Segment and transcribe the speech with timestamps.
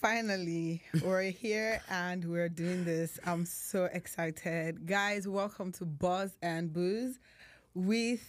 [0.00, 3.18] Finally, we're here and we're doing this.
[3.24, 4.86] I'm so excited.
[4.86, 7.18] Guys, welcome to Buzz and Booze
[7.74, 8.22] with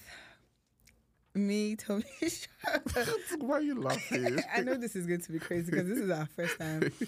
[1.36, 2.04] me, Tomi.
[3.40, 4.40] Why are you laughing?
[4.56, 6.92] I know this is going to be crazy because this is our first time.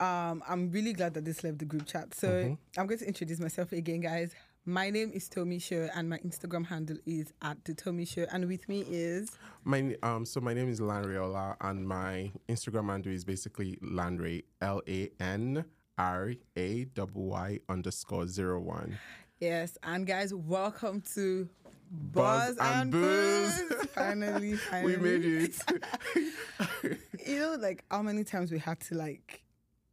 [0.00, 2.14] Um, I'm really glad that this left the group chat.
[2.14, 2.80] So Mm-hmm.
[2.80, 4.34] I'm going to introduce myself again, guys.
[4.66, 8.26] My name is Tomi Show and my Instagram handle is at the Tomi Show.
[8.30, 9.30] And with me is
[9.64, 14.82] My um, so my name is Lanriola, and my Instagram handle is basically Lanray, L
[14.86, 15.64] A N
[15.96, 18.98] R A W Y underscore zero one.
[19.40, 21.48] Yes, and guys, welcome to
[21.90, 22.92] Buzz Buzz, and and.
[22.92, 23.62] Booze.
[23.94, 25.56] finally, finally, We made it.
[27.26, 29.42] You know, like how many times we had to like,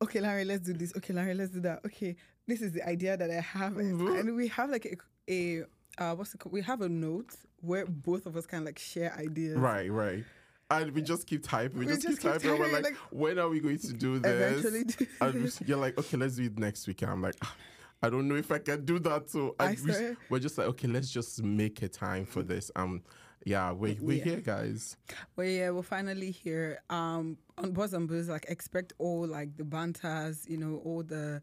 [0.02, 0.94] okay, Larry, let's do this.
[0.98, 1.82] Okay, Larry, let's do that.
[1.86, 2.16] Okay,
[2.48, 4.20] this is the idea that I have, Mhm.
[4.20, 4.96] and we have like a,
[5.32, 5.66] a
[6.02, 6.54] uh, what's it called?
[6.54, 9.58] We have a note where both of us can like share ideas.
[9.58, 10.24] right, right.
[10.70, 11.80] And we just keep typing.
[11.80, 12.52] We, We just, just keep keep typing.
[12.52, 14.60] and We're like, like, when are we going to do this?
[14.66, 17.02] Eventually, do And you're like, okay, let's do it next week.
[17.04, 17.56] And I'm like, "Ah,
[18.04, 19.30] I don't know if I can do that.
[19.30, 22.70] So I we, we're just like, okay, let's just make a time for this.
[22.76, 23.02] Um,
[23.46, 24.24] yeah, we we're Yeah.
[24.26, 24.98] here, guys.
[25.38, 26.82] Well, yeah, we're finally here.
[26.90, 31.42] Um, on Buzz and Booze, like expect all like the banters, you know, all the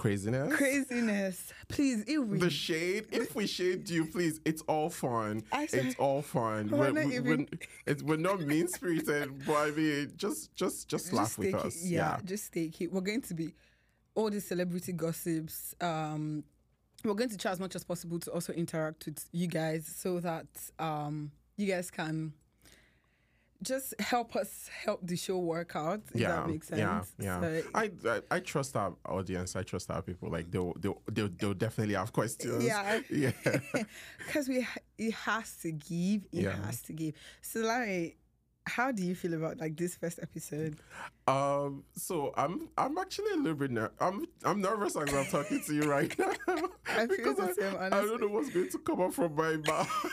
[0.00, 0.56] Craziness.
[0.56, 1.52] craziness.
[1.68, 3.04] Please, if we the shade.
[3.12, 5.42] If we shade you, please, it's all fun.
[5.52, 5.86] I swear.
[5.86, 6.70] It's all fun.
[6.70, 7.48] We're We're, not we're, even-
[7.84, 11.84] it's, we're not mean spirited, but I mean, just just just laugh with us.
[11.84, 12.86] Yeah, just stay key.
[12.86, 13.52] We're going to be
[14.14, 15.74] all the celebrity gossips.
[15.82, 16.44] Um,
[17.04, 20.18] we're going to try as much as possible to also interact with you guys so
[20.20, 20.46] that
[20.78, 22.32] um, you guys can
[23.62, 26.00] just help us help the show work out.
[26.14, 26.78] If yeah, that makes sense.
[26.80, 27.40] yeah, yeah.
[27.40, 29.56] So, I, I I trust our audience.
[29.56, 30.30] I trust our people.
[30.30, 32.64] Like they'll they'll they'll, they'll definitely have questions.
[32.64, 33.00] Yeah.
[33.10, 33.32] yeah.
[34.26, 34.66] because we
[34.98, 36.24] it has to give.
[36.32, 36.64] It Yeah.
[36.64, 37.14] has to give.
[37.42, 38.16] So, Larry,
[38.66, 40.76] how do you feel about like this first episode?
[41.26, 41.84] Um.
[41.96, 45.74] So I'm I'm actually a little bit ner- I'm I'm nervous as I'm talking to
[45.74, 46.32] you right now
[46.96, 50.06] I because I, same, I don't know what's going to come up from my mouth.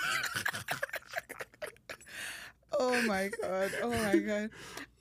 [2.73, 3.71] Oh my god!
[3.81, 4.49] Oh my god!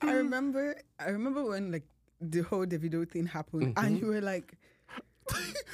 [0.01, 0.13] I mm.
[0.13, 0.75] remember.
[0.99, 1.85] I remember when like
[2.21, 3.95] the whole Davido thing happened, and mm-hmm.
[3.97, 4.53] you were like,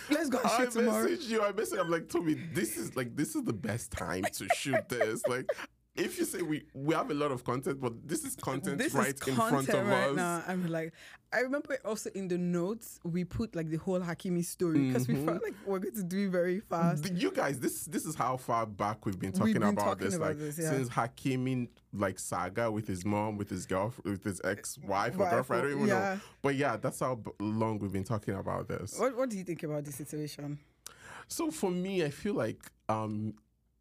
[0.09, 1.43] "Let's go I shoot tomorrow." message you.
[1.43, 1.79] I message.
[1.79, 5.25] I'm like, Tomi, this is like this is the best time to shoot this.
[5.27, 5.49] Like,
[5.95, 8.93] if you say we we have a lot of content, but this is content This
[8.93, 10.15] right is in front of right us.
[10.15, 10.43] now.
[10.47, 10.91] I'm like,
[11.31, 15.13] I remember also in the notes we put like the whole Hakimi story because we
[15.13, 15.25] Mm-hmm.
[15.27, 17.03] felt like we're going to do it very fast.
[17.03, 19.85] The- You guys, this this is how far back we've been talking We've been about
[19.85, 20.15] talking this.
[20.15, 20.69] about like this, yeah.
[20.71, 25.29] since Hakimi like saga with his mom, with his girl, with his ex wife or
[25.29, 25.61] girlfriend.
[25.61, 26.15] I don't even yeah.
[26.15, 26.19] know.
[26.41, 28.97] But yeah, that's how long we've been talking about this.
[28.99, 30.57] What What do you think about this situation?
[31.27, 33.35] So for me, I feel like um,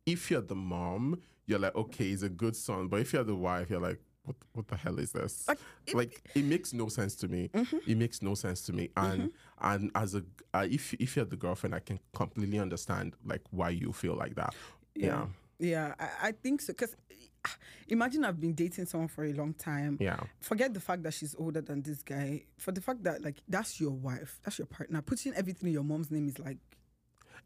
[0.06, 2.88] if you're the mom, you're like, okay, he's a good son.
[2.88, 5.46] But if you're the wife, you're like, what what the hell is this?
[5.48, 5.58] Like,
[5.92, 7.50] Like, if- it makes no sense to me.
[7.86, 8.90] It makes no sense to me.
[8.96, 10.22] And and as a
[10.54, 14.34] uh, if if you're the girlfriend, I can completely understand like why you feel like
[14.36, 14.54] that.
[14.94, 15.26] Yeah.
[15.58, 16.72] Yeah, I, I think so.
[16.72, 16.96] Because
[17.88, 19.96] imagine I've been dating someone for a long time.
[20.00, 20.20] Yeah.
[20.40, 22.44] Forget the fact that she's older than this guy.
[22.58, 25.02] For the fact that like that's your wife, that's your partner.
[25.02, 26.58] Putting everything in your mom's name is like,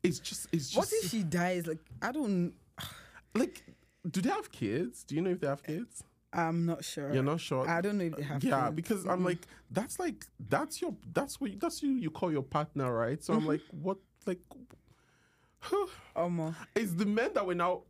[0.02, 1.66] It's just it's just what if she dies?
[1.66, 2.52] Like I don't.
[3.34, 3.62] like
[4.10, 5.04] do they have kids?
[5.04, 6.02] Do you know if they have kids?
[6.32, 7.12] I'm not sure.
[7.14, 7.68] You're not sure?
[7.68, 8.44] I don't know if they have.
[8.44, 8.76] yeah, kids.
[8.76, 9.38] because I'm like,
[9.70, 13.22] that's like that's your that's what you, that's you you call your partner, right?
[13.22, 13.42] So Mm-hmm.
[13.42, 14.40] I'm like, what like
[16.16, 16.54] Omo.
[16.74, 17.82] it's the men that were now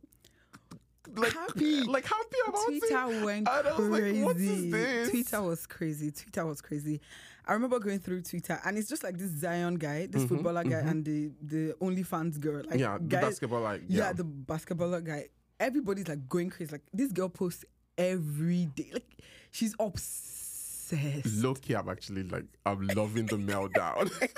[1.15, 1.81] like Happy.
[1.83, 3.23] like happy about Twitter it.
[3.25, 4.13] went and crazy.
[4.21, 5.09] like, what is this?
[5.09, 6.11] Twitter was crazy.
[6.11, 7.01] Twitter was crazy.
[7.45, 10.79] I remember going through Twitter, and it's just like this Zion guy, this footballer guy,
[10.79, 12.57] and the the OnlyFans girl.
[12.57, 14.07] Like Mm-hmm, yeah, the guys- basketball like yeah.
[14.07, 14.13] yeah.
[14.13, 15.27] the basketballer guy.
[15.59, 16.71] Everybody's like going crazy.
[16.71, 17.65] Like this girl posts
[17.97, 18.89] every day.
[18.93, 19.17] Like
[19.51, 21.43] she's obsessed.
[21.43, 24.11] Low key, I'm actually like I'm loving the meltdown.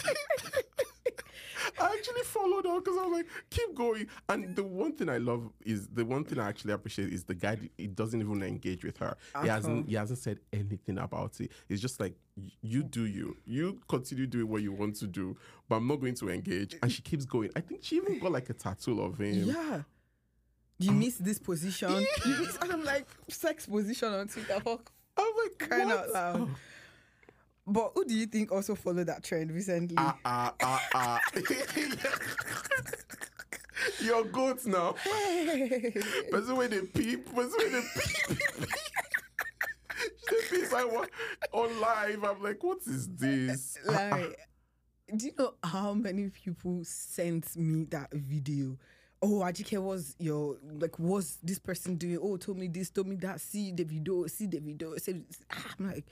[1.81, 4.07] I actually followed her because I'm like, keep going.
[4.27, 7.35] And the one thing I love is the one thing I actually appreciate is the
[7.35, 7.57] guy.
[7.77, 9.15] He doesn't even engage with her.
[9.35, 9.55] At He uh-huh.
[9.55, 9.77] hasn't.
[9.77, 9.83] all.
[9.83, 11.51] He hasn't said anything about it.
[11.69, 12.15] It's just like
[12.61, 13.37] you do you.
[13.45, 16.75] You continue doing what you want to do, but I'm not going to engage.
[16.81, 17.51] And she keeps going.
[17.55, 19.43] I think she even got like a tattoo of him.
[19.45, 19.81] Yeah.
[20.79, 21.91] You miss this position.
[22.25, 24.59] You I'm like, sex position on Twitter.
[24.61, 24.91] Fuck.
[25.17, 26.49] I'm like, Crying out loud.
[27.67, 29.95] But who do you think also followed that trend recently?
[29.97, 31.19] Ah ah ah ah.
[34.01, 34.95] Your goats now.
[36.31, 38.39] But the way they peep, but the way they peep.
[40.31, 41.09] They peep like what
[41.51, 42.23] on live.
[42.23, 43.77] I'm like, what is this?
[43.85, 44.39] like,
[45.15, 48.77] do you know how many people sent me that video
[49.21, 52.19] oh, Ajike was your like was this person doing?
[52.21, 53.41] Oh, told me this, told me that.
[53.41, 54.95] See the video, see the video.
[54.97, 55.21] See,
[55.51, 56.05] ah, I'm like,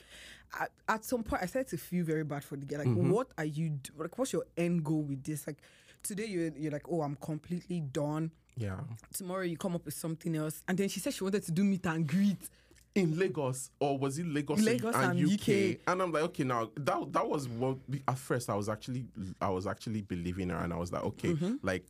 [0.60, 2.78] at, at some point, I started to feel very bad for the guy.
[2.78, 3.70] Like, what are you?
[3.70, 5.46] Do- like, what's your end goal with this?
[5.48, 5.58] Like,
[6.04, 8.32] today you're you're like, oh, I'm completely done.
[8.56, 8.80] Yeah.
[9.14, 11.64] Tomorrow you come up with something else, and then she said she wanted to do
[11.64, 12.50] meet and greet.
[12.96, 15.42] in Lagos or was it Lagos, Lagos and, and UK?
[15.76, 15.78] UK?
[15.88, 17.78] And I'm like, okay, now that that was what
[18.08, 19.06] at first I was actually
[19.40, 21.56] I was actually believing her, and I was like, okay, Mm-hmm.
[21.62, 21.86] like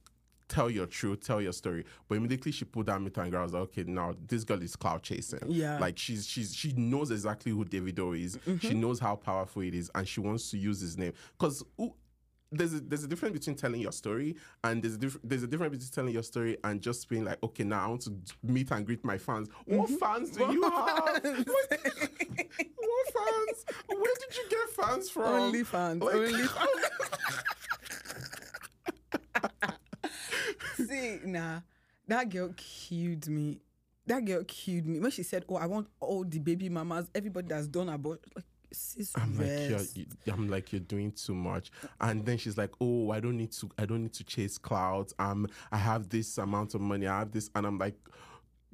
[0.47, 1.85] tell your truth, tell your story.
[2.07, 3.33] But immediately she put down meet and.
[3.35, 5.39] I was like, okay, now this girl is clout chasing.
[5.47, 5.77] Yeah.
[5.79, 8.37] like she's she's she knows exactly who Davido is.
[8.45, 8.79] She Mm-hmm.
[8.81, 11.63] knows how powerful it is, and she wants to use his name because.
[12.49, 15.47] There's a, there's a difference between telling your story and there's a diff- there's a
[15.47, 18.71] difference between telling your story and just being like okay now I want to meet
[18.71, 19.49] and greet my fans.
[19.65, 19.95] What Mm-hmm.
[19.97, 21.23] fans do you have?
[21.25, 23.65] what fans?
[23.87, 25.23] Where did you get fans from?
[25.25, 26.69] Only fans, Like- only fans.
[30.77, 31.59] See, nah,
[32.07, 33.59] that girl killed me.
[34.05, 37.47] That girl killed me when she said, "Oh, I want all the baby mamas, everybody
[37.49, 41.71] that's done abortion." Like, sis, I'm like, you're, you- I'm like, you're doing too much.
[41.99, 45.13] And then she's like, oh, I don't need to, I don't need to chase clouds.
[45.19, 47.07] Um, I have this amount of money.
[47.07, 47.95] I have this, and I'm like,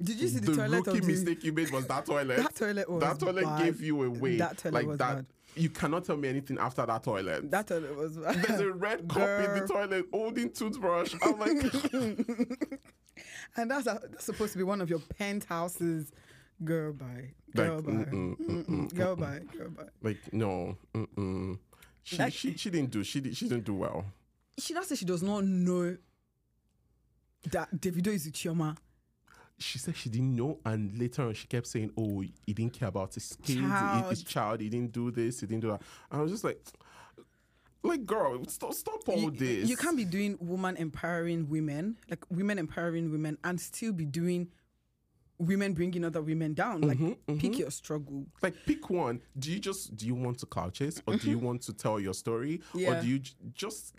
[0.02, 0.86] Did you see the, the toilet?
[0.86, 2.36] rookie the, mistake you made was that toilet.
[2.36, 3.64] That toilet was that toilet bad.
[3.64, 4.36] gave you away.
[4.36, 5.16] That toilet like was that.
[5.16, 5.26] bad.
[5.56, 7.50] You cannot tell me anything after that toilet.
[7.50, 8.36] That toilet was bad.
[8.48, 11.14] There's a red cup in the toilet holding toothbrush.
[11.22, 11.50] I'm like,
[13.56, 16.10] and that's, a, that's supposed to be one of your penthouses.
[16.64, 17.30] Girl, bye.
[17.54, 17.92] Girl, Like, bye.
[17.92, 18.94] mm-mm, Mm-mm.
[18.94, 19.40] Girl, bye.
[19.56, 19.84] Girl, bye.
[20.02, 20.76] like no.
[20.94, 21.58] Mm-mm.
[22.02, 24.04] She, Like- she she didn't do she did, she didn't do well.
[24.58, 25.96] She now say she does not know
[27.50, 28.76] that Davido is with Chioma.
[29.58, 32.88] She said she didn't know, and later on she kept saying, "Oh, he didn't care
[32.88, 34.10] about his kids, Child.
[34.10, 34.60] his child.
[34.60, 36.60] He didn't do this, he didn't do that." And I was just like,
[37.82, 42.24] "Like, girl, stop, stop all you, this." you can't be doing woman empowering women, like
[42.30, 44.48] women empowering women, and still be doing
[45.38, 46.80] women bringing other women down.
[46.80, 48.26] Like, Mm-hmm, pick your struggle.
[48.42, 49.20] like pick one.
[49.38, 52.00] Do you just do you want to clout chase, or do you want to tell
[52.00, 53.94] your story, or do you j- just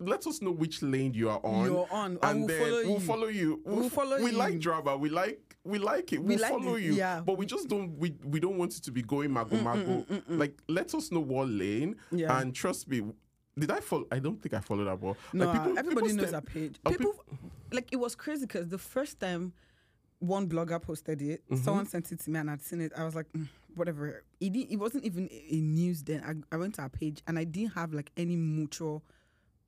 [0.00, 1.64] let us know which lane you are on?
[1.66, 3.60] You're on, and we'll then follow we'll follow you.
[3.64, 4.36] We'll f- follow We you.
[4.36, 4.96] like drama.
[4.96, 6.18] We like we like it.
[6.22, 6.92] We We'll like follow it, you.
[6.94, 7.20] yeah.
[7.20, 7.98] But we just don't.
[7.98, 10.04] We we don't want it to be going mago mago.
[10.28, 11.96] Like let us know what lane.
[12.12, 12.38] Yeah.
[12.38, 13.02] And trust me.
[13.58, 14.06] Did I follow?
[14.12, 15.00] I don't think I followed that.
[15.00, 16.76] But No, like people, everybody people knows that page.
[16.86, 17.12] People,
[17.72, 19.52] like, it was crazy because the first time
[20.20, 21.64] one blogger posted it, Mm-hmm.
[21.64, 22.92] someone sent it to me and I'd seen it.
[22.96, 24.22] I was like, "Mm, whatever.
[24.40, 26.22] It, didn't, it wasn't even a a news then.
[26.24, 29.02] I, I went to her page and I didn't have like any mutual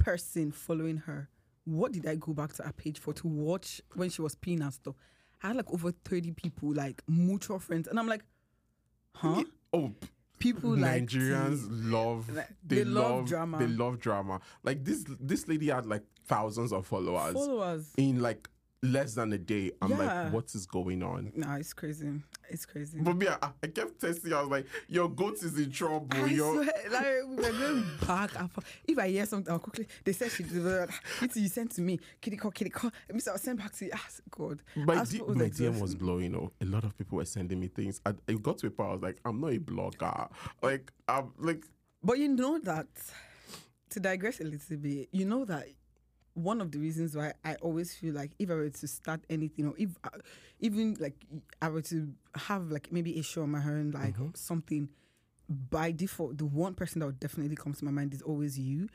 [0.01, 1.29] person following her.
[1.65, 4.63] What did I go back to her page for to watch when she was peeing
[4.63, 4.95] and stuff?
[5.43, 7.87] I had like over 30 people, like mutual friends.
[7.87, 8.25] And I'm like,
[9.15, 9.45] huh?
[9.73, 9.93] Oh,
[10.41, 13.59] People like Nigerians love Like, they, they love love drama.
[13.59, 14.41] They love drama.
[14.63, 17.93] Like this this lady had like thousands of followers followers.
[17.99, 18.49] in like
[18.83, 19.73] less than a day.
[19.83, 19.99] I'm Yeah.
[20.25, 21.33] like, what is going on?
[21.37, 22.11] Nah, it's crazy.
[22.49, 22.99] It's crazy.
[23.01, 24.33] But me, I, I kept testing.
[24.33, 26.07] I was like, your goat is in trouble.
[26.13, 28.67] I Your swear, like we were going back and forth.
[28.87, 29.87] If I hear something, I'll quickly.
[30.05, 30.91] They said she delivered.
[31.21, 32.01] It you sent to me.
[32.21, 32.91] Kitty call, kitty call.
[33.13, 33.91] I'll send back to you.
[33.95, 34.63] Ah, God.
[34.77, 35.75] my, D, suppose my exhausting.
[35.75, 36.53] DM was blowing up.
[36.61, 38.01] A lot of people were sending me things.
[38.07, 38.89] I, it got to a point.
[38.89, 40.31] I was like, I'm not a blogger.
[40.63, 41.65] Like, I'm like,
[42.03, 42.87] But you know that.
[43.91, 45.67] To digress a little bit, you know that
[46.35, 49.67] one of the reasons why I always feel like if I were to start anything
[49.67, 50.11] or if I,
[50.61, 51.15] even like
[51.61, 54.29] I were to have like maybe a show on my own, like mm-hmm.
[54.35, 54.89] something
[55.49, 58.89] by default, the one person that would definitely come to my mind is always you.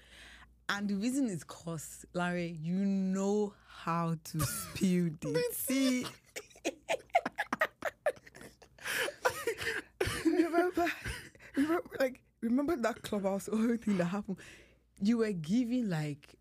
[0.70, 6.08] And the reason is cause Larry, you know how to spill the tea.
[10.26, 10.86] remember,
[11.56, 14.38] remember, like remember that clubhouse, everything that happened.
[15.02, 16.36] You were giving like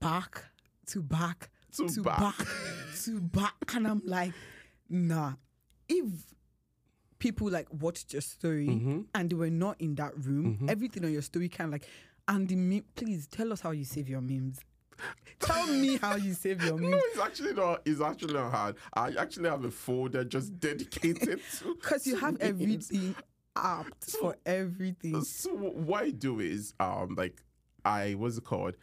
[0.00, 0.44] back
[0.86, 2.18] to back To to back.
[2.20, 2.46] back
[3.04, 4.32] to back, and I'm like,
[4.88, 5.34] nah.
[5.88, 6.04] If
[7.18, 9.00] people like watched your story Mm-hmm.
[9.14, 11.88] and they were not in that room, everything on your story kind of like,
[12.28, 14.58] and the meme, please tell us how you save your memes.
[15.40, 16.90] Tell me how you save your memes.
[16.90, 17.82] no, it's actually not.
[17.84, 18.76] It's actually not hard.
[18.94, 22.50] I actually have a folder just dedicated to Because you have memes.
[22.90, 23.14] everything
[23.54, 25.22] apt for everything.
[25.22, 27.42] So what I do is, um, like
[27.84, 28.74] I it called?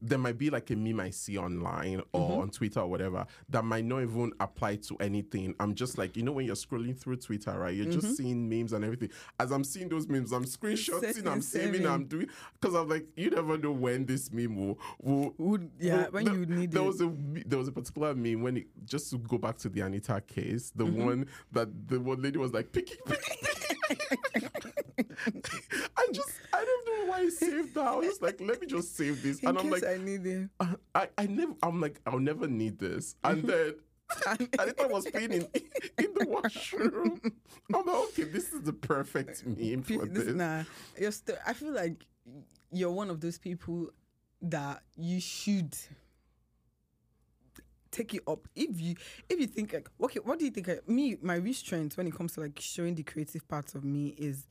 [0.00, 2.40] There might be like a meme I see online or Mm-hmm.
[2.40, 5.54] on Twitter or whatever that might not even apply to anything.
[5.60, 7.74] I'm just like, you know, when you're scrolling through Twitter, right?
[7.74, 8.00] You're Mm-hmm.
[8.00, 9.10] just seeing memes and everything.
[9.38, 11.86] As I'm seeing those memes, I'm screenshotting, I'm saving, saving.
[11.86, 12.28] I'm doing
[12.60, 15.34] because I'm like, you never know when this meme will will.
[15.38, 16.86] Would yeah, will- when there- you need there it.
[16.86, 17.12] was a
[17.46, 20.70] there was a particular meme when it just to go back to the Anita case,
[20.74, 21.04] the Mm-hmm.
[21.04, 24.46] one that the one lady was like picky picky picky.
[25.96, 27.86] I just I don't know why I saved that.
[27.86, 29.40] I was like, let me just save this.
[29.40, 30.48] In and I'm like, I need it.
[30.60, 33.16] Uh, I, I never, I'm like, I'll never need this.
[33.24, 33.46] And mm-hmm.
[33.48, 33.74] then
[34.26, 35.48] I thought I was playing in,
[35.98, 37.20] in the washroom.
[37.74, 40.34] I'm like, okay, this is the perfect meme for This- this.
[40.34, 40.64] Nah,
[40.98, 41.36] you're still.
[41.46, 42.04] I feel like
[42.70, 43.90] you're one of those people
[44.42, 45.76] that you should
[47.92, 48.94] take it up if you
[49.28, 52.14] if you think like okay what do you think like, me my restraint when it
[52.14, 54.48] comes to like showing the creative parts of me is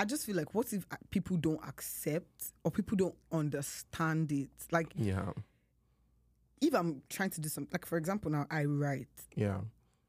[0.00, 4.48] i just feel like what if uh, people don't accept or people don't understand it
[4.72, 5.32] like Yeah,
[6.60, 9.60] if i'm trying to do something like for example now i write yeah,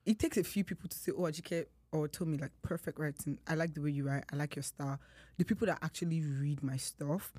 [0.06, 3.38] it takes a few people to say, "Oh, Ajike," or told me like perfect writing.
[3.48, 4.24] I like the way you write.
[4.32, 5.00] I like your style.
[5.38, 7.32] The people that actually read my stuff.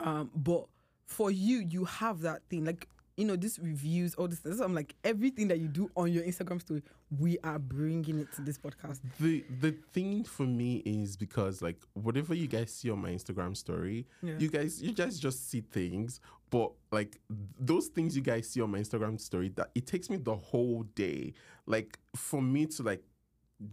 [0.00, 0.66] Um, but
[1.06, 4.38] for you, you have that thing like you know these reviews, all this.
[4.38, 4.54] Stuff.
[4.54, 6.82] So I'm like everything that you do on your Instagram story,
[7.18, 9.00] we are bringing it to this podcast.
[9.20, 13.56] the the thing for me is because like whatever you guys see on my Instagram
[13.56, 14.34] story, Yeah.
[14.38, 17.18] you guys you guys just see things, but like
[17.60, 20.84] those things you guys see on my Instagram story, that it takes me the whole
[20.94, 21.34] day.
[21.66, 23.02] Like for me to like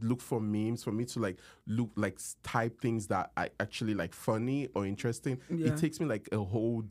[0.01, 4.13] look for memes, for me to like look like type things that I actually like
[4.13, 5.39] funny or interesting.
[5.49, 5.67] Yeah.
[5.73, 6.83] It takes me like a whole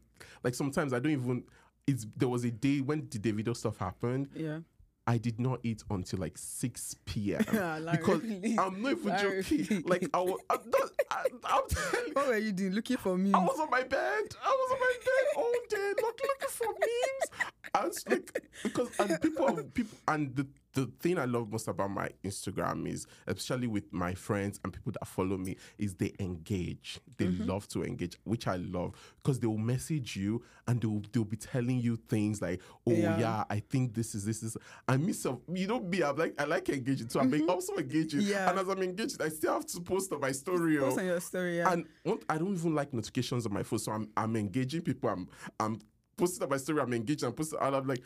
[0.42, 1.44] like sometimes I don't even
[1.88, 4.28] it's there was a day when the Davido stuff happened.
[4.34, 4.60] Yeah,
[5.06, 7.42] I did not eat until like 6 p.m.
[7.54, 8.58] Ah, Larry, because please.
[8.58, 9.64] I'm not even Larry, joking.
[9.66, 9.84] please.
[9.86, 12.72] Like I was, I'm, not, I, I'm telling you, what were you doing?
[12.74, 13.32] Looking for me?
[13.32, 14.24] I was on my bed.
[14.44, 17.46] I was on my bed all day, look, looking for memes.
[17.74, 20.46] I was like, because and people, people, and the
[20.86, 24.92] the thing I love most about my Instagram is, especially with my friends and people
[24.92, 27.00] that follow me, is they engage.
[27.16, 27.46] They Mm-hmm.
[27.48, 31.36] love to engage, which I love because they will message you and they'll they'll be
[31.36, 33.18] telling you things like, "Oh Yeah.
[33.18, 34.56] yeah, I think this is this is."
[34.86, 38.20] I miss so you know me, I'm like I like engaging, so I'm also engaging.
[38.20, 38.30] Mm-hmm.
[38.30, 38.50] Yeah.
[38.50, 40.78] And as I'm engaged, I still have to post on my story.
[40.78, 41.00] Post oh.
[41.00, 41.56] on your story.
[41.58, 41.72] Yeah.
[41.72, 41.86] And
[42.28, 45.10] I don't even like notifications on my phone, so I'm I'm engaging people.
[45.10, 45.28] I'm
[45.60, 45.78] I'm
[46.16, 46.80] posting on my story.
[46.80, 47.26] I'm engaging.
[47.28, 47.58] I'm posting.
[47.60, 48.02] And I'm like,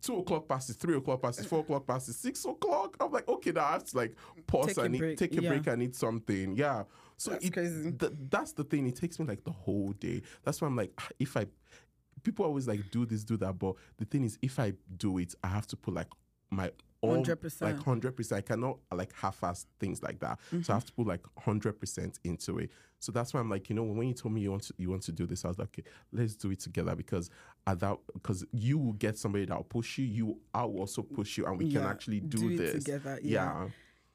[0.00, 2.96] two o'clock passes, three o'clock passes, four o'clock passes, six o'clock.
[3.00, 4.14] I'm like, okay, now I have to like
[4.46, 4.68] pause.
[4.68, 5.48] Take a I need break, take a yeah.
[5.50, 5.68] break.
[5.68, 6.56] I need something.
[6.56, 6.84] Yeah.
[7.16, 7.92] So That's it- crazy.
[7.92, 8.86] th- that's the thing.
[8.86, 10.22] It takes me like the whole day.
[10.44, 11.46] That's why I'm like, ah, if I,
[12.22, 15.34] people always like do this, do that, but the thing is, if I do it,
[15.42, 16.08] I have to put like
[16.50, 17.60] my all 100%.
[17.62, 18.38] like hundred percent.
[18.38, 20.38] I cannot like half-ass things like that.
[20.62, 21.02] So I have to mm-hmm.
[21.02, 22.70] put like hundred percent into it.
[23.00, 24.90] So that's why I'm like, you know, when you told me you want to you
[24.90, 27.30] want to do this, I was like, okay, let's do it together because
[27.66, 30.04] at that because you will get somebody that will push you.
[30.06, 33.66] You I'll also push you, and we can actually do, do this together, yeah.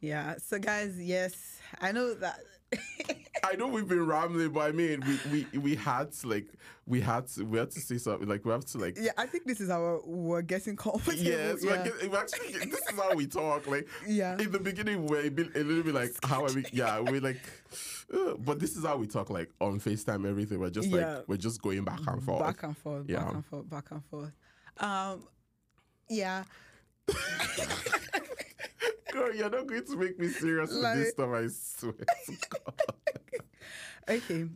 [0.01, 0.33] yeah.
[0.33, 0.35] yeah.
[0.37, 2.39] So guys, yes, I know that.
[3.43, 6.47] I know we've been rambling, but I mean, we, we we had to like
[6.85, 9.25] we had to we had to say something like we have to like yeah, I
[9.25, 11.17] think this is our we're getting comfortable.
[11.17, 11.71] yes, yeah.
[11.71, 13.67] like it, it actually this is how we talk.
[13.67, 14.37] Like Yeah.
[14.39, 16.65] in the beginning, we're a, bit, a little bit like how are we?
[16.71, 17.41] Yeah, we're like,
[18.13, 20.27] uh, but this is how we talk like on Facetime.
[20.27, 21.15] Everything we're just Yeah.
[21.17, 22.43] like we're just going back and forth.
[22.43, 23.23] back and forth, Yeah.
[23.25, 24.31] back and forth, back and forth.
[24.77, 25.23] Um,
[26.09, 26.43] yeah,
[29.13, 31.29] Girl, you're not going to make me serious with Like- this stuff.
[31.31, 31.93] I swear.
[32.49, 32.81] God.
[34.09, 34.47] okay.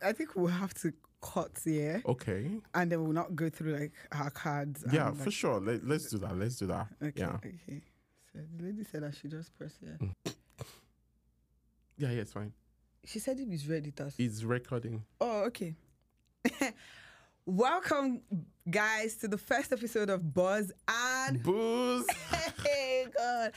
[0.00, 2.48] I think we'll have to cut here, okay.
[2.74, 4.84] and then we'll not go through like our cards.
[4.92, 5.58] Yeah, like, for sure.
[5.60, 6.38] Let, let's do that.
[6.38, 6.86] Let's do that.
[7.02, 7.30] Okay, Yeah.
[7.34, 7.82] okay.
[8.32, 9.98] So the lady said I should just press here.
[10.00, 10.34] Mm.
[11.98, 12.52] Yeah, yeah, it's fine.
[13.04, 15.02] She said if it's ready, that's It's recording.
[15.20, 15.74] Oh, okay.
[17.52, 18.20] Welcome,
[18.68, 22.04] guys, to the first episode of Buzz and Booze.
[22.62, 23.52] Hey God.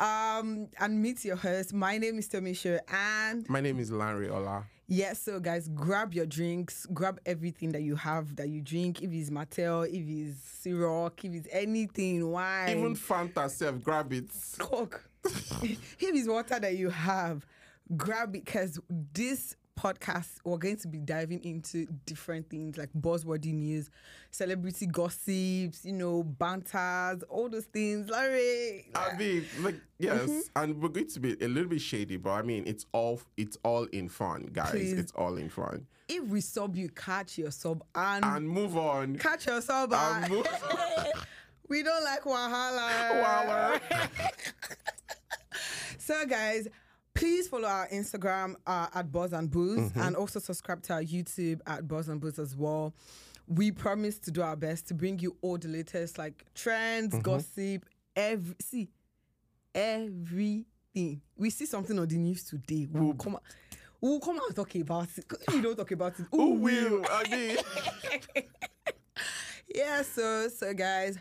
[0.00, 1.74] Um, and meet your host.
[1.74, 4.64] My name is Tomisha, and My name is Larry Ola.
[4.86, 9.02] yes, so guys, grab your drinks, grab everything that you have that you drink.
[9.02, 14.30] If it's Martell, if it's Ciroc, if it's anything, wine, Even Fanta self, grab it.
[14.58, 15.04] Coke.
[15.62, 17.44] if it's water that you have,
[17.94, 23.52] grab it because this podcast we're going to be diving into different things like buzzworthy
[23.52, 23.90] news,
[24.30, 28.08] celebrity gossips, you know, banters, all those things.
[28.08, 30.40] Larry, I mean, like yes, Mm-hmm.
[30.56, 33.58] and we're going to be a little bit shady, but I mean, it's all it's
[33.64, 34.70] all in fun, guys.
[34.70, 34.92] Please.
[34.92, 35.86] It's all in fun.
[36.08, 39.16] if we sub you, catch your sub and, And move on.
[39.16, 39.92] catch your sub.
[39.92, 40.46] And and- move
[41.68, 43.22] we don't like wahala.
[43.22, 43.80] Wahala.
[45.98, 46.68] So, guys,
[47.14, 50.00] please follow our Instagram uh, at Buzz and Booze Mm-hmm.
[50.00, 52.92] and also subscribe to our YouTube at Buzz and Booze as well.
[53.46, 57.22] We promise to do our best to bring you all the latest like trends, Mm-hmm.
[57.22, 57.84] gossip,
[58.16, 58.88] every see
[59.74, 61.20] everything.
[61.36, 62.86] We see something on the news today.
[62.90, 63.42] We'll come out.
[64.00, 65.24] We'll come out and talk about it.
[65.52, 67.04] You don't talk about it, Who will?
[67.10, 67.56] I mean,
[69.74, 71.18] yeah, so so guys,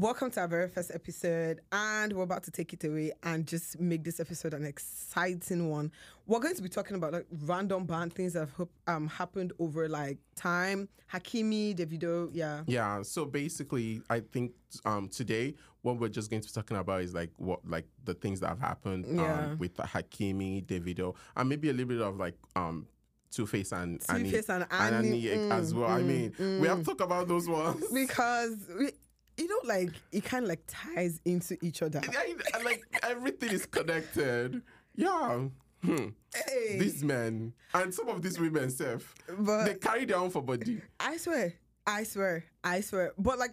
[0.00, 3.78] welcome to our very first episode, and we're about to take it away and just
[3.78, 5.92] make this episode an exciting one.
[6.26, 9.88] We're going to be talking about like random band things that have um happened over
[9.90, 10.88] like time.
[11.12, 12.62] Hakimi, Davido, yeah.
[12.66, 14.52] Yeah, so basically, I think
[14.86, 18.14] um, today what we're just going to be talking about is like what like the
[18.14, 19.50] things that have happened Yeah.
[19.50, 22.86] um, with Hakimi, Davido, and maybe a little bit of like um,
[23.30, 25.90] Two Face and Annie, Two-Face and and Annie, Annie as mm, well.
[25.90, 27.84] I mm, mean, we have to talk about those ones.
[27.92, 28.92] Because we,
[29.40, 32.00] you know, like it kind of like ties into each other.
[32.02, 34.62] I- I- like everything is connected.
[34.94, 35.46] Yeah.
[35.82, 36.08] Hmm.
[36.34, 40.42] Hey, These men and some of these women, self, but they carry their own for
[40.42, 40.82] body.
[41.00, 41.54] I swear,
[41.86, 43.12] I swear, I swear.
[43.16, 43.52] But like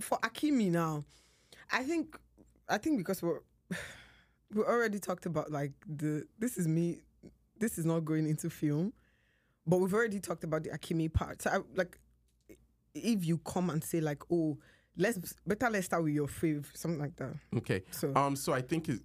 [0.00, 1.04] for Akimi now,
[1.72, 2.16] I think,
[2.68, 3.40] I think because we're
[4.54, 7.00] we already talked about like the this is me,
[7.58, 8.92] this is not going into film,
[9.66, 11.42] but we've already talked about the Akimi part.
[11.42, 11.98] So I, like,
[12.94, 14.56] if you come and say like, oh,
[14.96, 17.34] let's better let's start with your fave, something like that.
[17.56, 17.82] Okay.
[17.90, 18.36] So Um.
[18.36, 19.02] So I think it's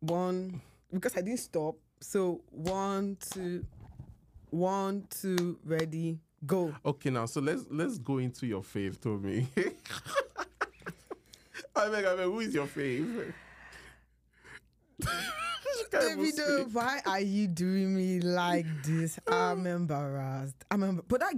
[0.00, 0.60] one
[0.92, 1.76] because I didn't stop.
[2.00, 3.64] So one, two,
[4.50, 6.74] one, two, ready, go.
[6.84, 9.46] Okay, now so let's let's go into your fave, Tomi.
[11.76, 13.32] I beg, I beg, who is your fave?
[15.90, 19.18] Davido, why are you doing me like this?
[19.26, 20.56] I'm embarrassed.
[20.70, 21.34] I'm embar- but that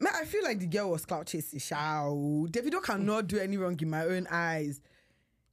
[0.00, 1.58] man, I feel like the girl was clout chasing.
[1.58, 2.46] Shao.
[2.50, 4.80] Davido cannot do any wrong in my own eyes.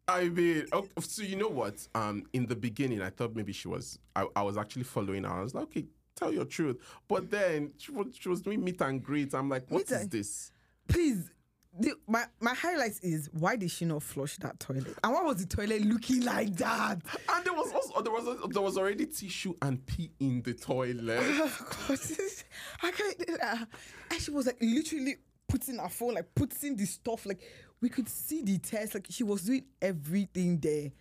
[0.08, 1.88] I mean, okay, so you know what?
[1.93, 4.00] Um, in the beginning, I thought maybe she was.
[4.15, 5.29] I, I was actually following her.
[5.31, 6.77] I was like, okay, tell your truth.
[7.08, 9.34] But then she was, she was doing meet and greet.
[9.36, 10.51] I'm like, what Meet is this?
[10.88, 11.29] Please.
[11.77, 14.97] The, my my highlights is why did she not flush that toilet?
[15.03, 16.99] And why was the toilet looking like that?
[17.29, 21.19] And there was also there was there was already tissue and pee in the toilet.
[21.21, 21.99] Oh, God.
[22.83, 23.41] I can't.
[23.41, 23.65] Uh,
[24.11, 27.41] and she was like literally putting her phone, like putting the stuff, like
[27.81, 30.91] we could see the test, like she was doing everything there.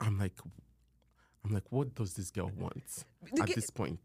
[0.00, 0.38] I'm like,
[1.44, 4.00] I'm like, what does this girl want The at ge- this point?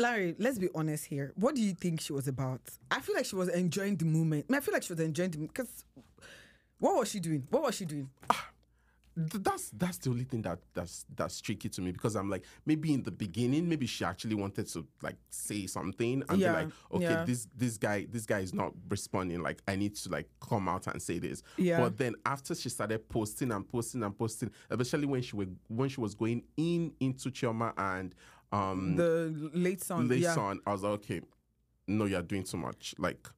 [0.00, 1.32] Larry, let's be honest here.
[1.36, 2.60] What do you think she was about?
[2.90, 4.46] I feel like she was enjoying the moment.
[4.48, 5.84] I, mean, I feel like she was enjoying the because
[6.78, 7.46] what was she doing?
[7.50, 8.08] What was she doing?
[8.30, 8.48] Ah,
[9.16, 12.44] th- That's that's the only thing that that's that's tricky to me because I'm like
[12.64, 16.54] maybe in the beginning maybe she actually wanted to like say something and Yeah, be
[16.64, 17.24] like okay yeah.
[17.24, 20.86] this this guy this guy is not responding like I need to like come out
[20.86, 21.80] and say this Yeah.
[21.80, 25.90] but then after she started posting and posting and posting especially when she were when
[25.90, 28.14] she was going in into Chioma and
[28.52, 30.08] um The late son.
[30.08, 30.34] late yeah.
[30.34, 31.20] Son, I was like okay
[31.86, 33.28] no you're doing too much like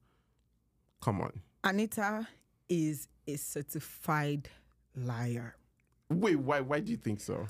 [1.01, 1.31] come on
[1.63, 2.27] Anita
[2.69, 4.49] is a certified
[4.95, 5.55] liar.
[6.09, 7.47] wait why why do you think so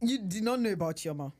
[0.00, 1.32] You did not know about Chioma.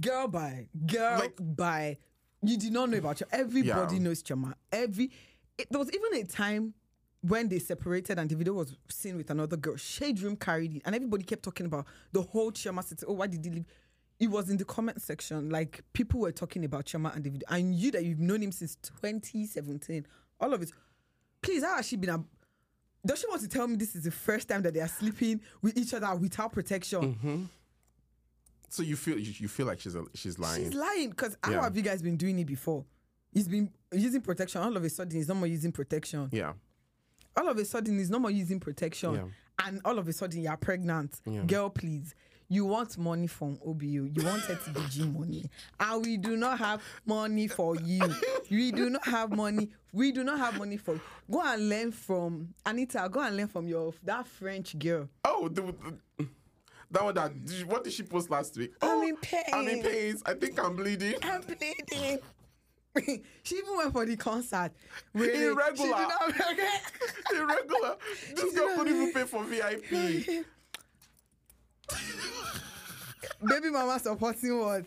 [0.00, 1.98] Girl by girl Like- by
[2.42, 3.28] you did not know about Chioma.
[3.32, 4.02] Everybody Yeah.
[4.02, 4.54] knows Chioma.
[4.70, 5.10] Every
[5.58, 6.74] it, there was even a time
[7.22, 9.76] when they separated and the video was seen with another girl.
[9.76, 13.04] Shade Room carried it, and everybody kept talking about the whole Chioma city.
[13.08, 13.64] Oh, why did he leave?
[14.18, 15.50] It was in the comment section.
[15.50, 17.42] Like people were talking about Chioma and Davido.
[17.48, 20.06] I knew that you've known him since 2017.
[20.40, 20.70] All of it.
[21.42, 22.10] Please, how has she been?
[22.10, 22.24] A,
[23.04, 25.40] does she want to tell me this is the first time that they are sleeping
[25.62, 27.14] with each other without protection?
[27.14, 27.42] Mm-hmm.
[28.68, 31.52] so you feel you, you feel like she's a, she's lying She's lying because how
[31.52, 31.62] Yeah.
[31.62, 32.84] have you guys been doing it before?
[33.32, 34.60] He's been using protection.
[34.62, 36.28] All of a sudden, he's no more using protection.
[36.32, 36.54] yeah
[37.36, 39.14] All of a sudden, he's no more using protection.
[39.14, 39.66] Yeah.
[39.66, 41.20] And all of a sudden, you're pregnant.
[41.26, 41.42] Yeah.
[41.42, 42.14] Girl, please.
[42.48, 43.84] You want money from OBO.
[43.84, 45.50] You want TBG money.
[45.80, 48.00] And we do not have money for you.
[48.48, 49.70] We do not have money.
[49.92, 51.00] We do not have money for you.
[51.28, 53.08] Go and learn from Anita.
[53.10, 55.08] Go and learn from your that French girl.
[55.24, 56.28] Oh, the, the-
[56.90, 57.32] that one that
[57.66, 58.72] what did she post last week?
[58.80, 59.42] I'm oh, in pain.
[59.52, 60.16] I'm in pain.
[60.24, 61.14] I think I'm bleeding.
[61.22, 62.18] I'm bleeding.
[63.42, 64.72] she even went for the concert.
[65.12, 65.32] Really.
[65.32, 65.90] She did Irregular.
[65.90, 66.34] not-
[67.34, 67.96] Irregular.
[68.34, 70.44] This girl couldn't even pay for VIP.
[73.44, 74.84] Baby mama supporting what?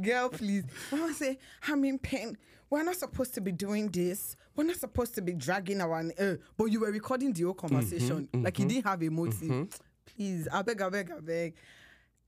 [0.00, 0.64] Girl, please.
[0.90, 1.38] Mama say,
[1.68, 2.36] I'm in pain.
[2.70, 4.34] We're not supposed to be doing this.
[4.56, 5.98] We're not supposed to be dragging our.
[6.18, 8.28] Uh, but you were recording the whole mm-hmm, conversation.
[8.32, 8.44] Mm-hmm.
[8.44, 9.34] Like you didn't have a motive.
[9.34, 9.64] Mm-hmm.
[10.06, 11.54] Please, I beg, I beg, I beg.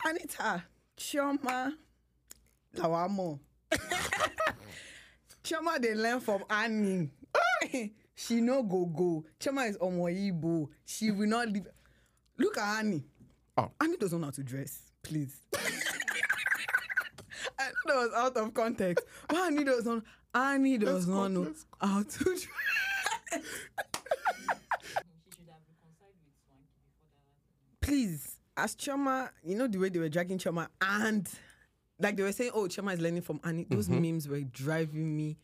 [0.05, 0.65] Anita,
[0.99, 1.73] Chioma,
[2.77, 3.39] Lawamo.
[5.45, 7.11] Chioma, they learn from Annie.
[8.15, 9.25] she no go go.
[9.39, 10.69] Chioma is Omoyibo.
[10.87, 11.67] She will not leave.
[12.39, 13.05] Look at Annie.
[13.59, 13.71] Oh.
[13.81, 14.81] Annie doesn't know how to dress.
[15.03, 15.37] Please.
[17.59, 19.05] I know that was out of context.
[19.29, 20.03] But Annie doesn't.
[20.35, 22.41] Annie does not know how to dress.
[22.41, 22.49] She
[25.31, 27.87] should have reconciled with Swanky before that.
[27.87, 31.29] Please, as Choma, you know the way they were dragging Choma, and
[32.05, 33.67] like they were saying, oh, Choma is learning from Annie.
[33.69, 34.03] Those Mm-hmm.
[34.03, 35.37] memes were driving me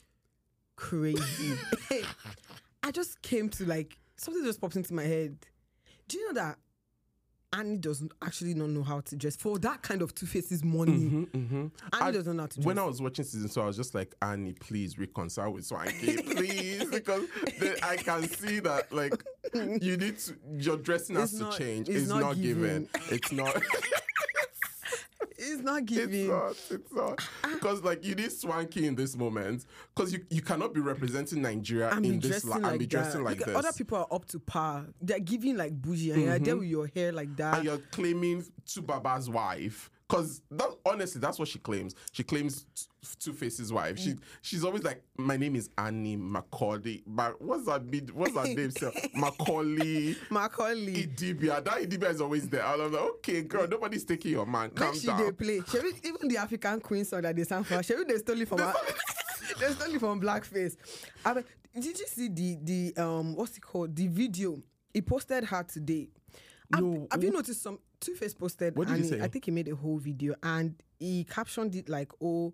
[0.77, 1.55] crazy.
[2.83, 5.37] I just came to like something just popped into my head.
[6.09, 6.59] Do you know that
[7.53, 11.27] Annie doesn't actually not know how to dress for that kind of Two Faces money?
[11.27, 11.57] Mm-hmm.
[11.57, 12.65] Annie I- doesn't know how to dress.
[12.67, 16.17] When I was watching season two, I was just like, Annie, please reconcile with Swanky,
[16.23, 17.25] please, because
[17.59, 19.23] then I can see that like
[19.55, 21.89] you need to your dressing has It's to change.
[21.89, 22.89] it's It's, not not, given.
[22.93, 23.17] giving.
[23.17, 23.61] It's not.
[25.61, 26.43] It's not It's not.
[26.43, 26.75] Ah, ah.
[26.75, 27.29] It's not.
[27.53, 29.67] Because like you need swanky in this moment.
[29.95, 33.25] Because you, you cannot be representing Nigeria be in this li- like and be dressing
[33.25, 33.31] that.
[33.31, 33.57] like at this.
[33.57, 34.87] Other people are up to par.
[35.01, 36.59] They're giving like bougie, and you're there mm-hmm.
[36.61, 37.57] with your hair like that.
[37.57, 39.91] and you're claiming 2Baba's wife.
[40.11, 41.95] Because that, honestly, that's what she claims.
[42.11, 42.67] She claims
[43.21, 43.97] Two Face's wife.
[43.97, 47.03] She she's always like, my name is Annie Macaulay.
[47.07, 47.83] But what's that?
[48.13, 48.73] What's that name?
[48.73, 48.93] sir?
[49.15, 50.17] Macaulay.
[50.29, 51.07] Macaulay.
[51.07, 51.65] Idibia.
[51.65, 52.65] That Idibia is always there.
[52.65, 54.71] And I'm like, okay, girl, nobody's taking your man.
[54.71, 55.25] Calm Make she down.
[55.25, 55.61] they play.
[55.73, 58.59] We, even the African Queen song that they sang for, we they stole it from
[58.59, 58.75] her?
[59.61, 60.77] they stole it from Blackface.
[61.25, 61.45] I mean,
[61.75, 63.95] did you see the the um what's it called?
[63.95, 64.61] The video.
[64.93, 66.09] He posted her today.
[66.75, 69.21] Have, No, have you noticed some Two Face posted What did he and say?
[69.21, 72.53] I think he made a whole video and he captioned it like oh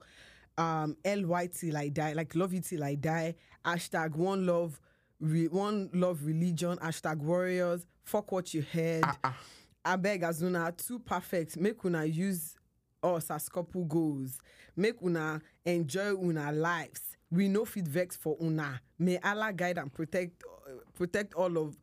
[0.58, 4.80] um LYT I die, like love you till I die, hashtag one love
[5.20, 9.04] re, one love religion, hashtag warriors, fuck what you heard.
[9.24, 9.36] Ah,
[9.84, 11.56] I beg as una too perfect.
[11.58, 12.56] Make una use
[13.02, 14.38] us as couple goals.
[14.74, 17.16] Make una enjoy una lives.
[17.30, 18.80] We no fit vex for una.
[18.98, 21.76] May Allah guide and protect uh, protect all of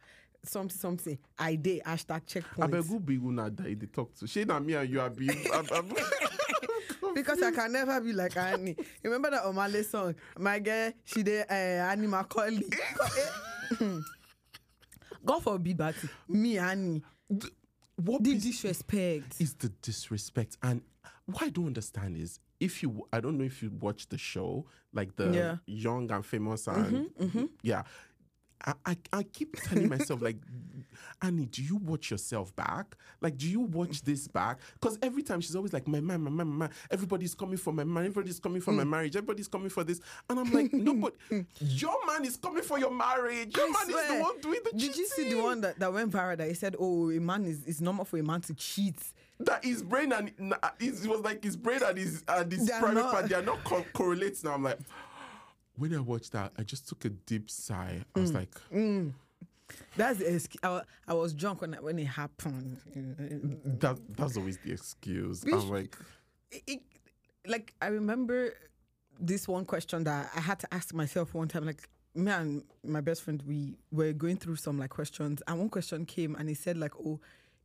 [0.44, 1.18] something something.
[1.38, 2.72] I day hashtag I checkpoint.
[2.72, 4.28] beg who be una that they talk to.
[4.28, 5.46] She and me and you are being.
[5.54, 5.94] I'm, I'm,
[7.16, 8.76] because I can never be like Annie.
[9.04, 10.16] Remember that Omah Lay song?
[10.38, 12.64] My girl, she did uh, Annie Macaulay.
[15.26, 15.96] God forbid, but
[16.28, 17.02] me Annie.
[17.96, 19.40] what The disrespect.
[19.40, 20.82] is the disrespect and
[21.26, 24.66] what i don't understand is if you i don't know if you watch the show
[24.92, 25.56] like the Yeah.
[25.66, 27.10] young and famous and
[27.62, 27.84] yeah
[28.66, 30.38] I, I, I keep telling myself like
[31.22, 32.98] Annie, do you watch yourself back?
[33.22, 34.60] Like, do you watch this back?
[34.74, 36.70] Because every time she's always like, my man, my man, my man.
[36.92, 38.06] Everybody's coming for my man.
[38.06, 38.90] Everybody's coming for my hmm.
[38.90, 39.16] marriage.
[39.16, 40.02] Everybody's coming for this.
[40.30, 41.16] And I'm like, no, but
[41.60, 43.56] your man is coming for your marriage.
[43.56, 45.94] Your I man is the one doing the Did you see the one that, that
[45.94, 48.54] went viral that he said, Oh, a man is it's normal for a man to
[48.54, 48.98] cheat.
[49.40, 50.32] that his brain and
[50.80, 53.64] it was like his brain and his and his private not- part they are not
[53.64, 54.54] co- correlates now.
[54.54, 54.80] I'm like,
[55.76, 58.04] when I watched that, I just took a deep sigh.
[58.16, 58.36] I was Mm.
[58.36, 59.14] like, mm.
[59.98, 62.80] That's the excu- I, I was drunk when, when it happened.
[62.96, 65.44] Mm, that that's always the excuse.
[65.44, 65.98] Which- I'm like,
[66.52, 66.84] It- it-
[67.48, 68.54] like I remember
[69.20, 71.66] this one question that I had to ask myself one time.
[71.66, 75.70] Like me and my best friend, we were going through some like questions, and one
[75.70, 77.20] question came and he said like, "Oh,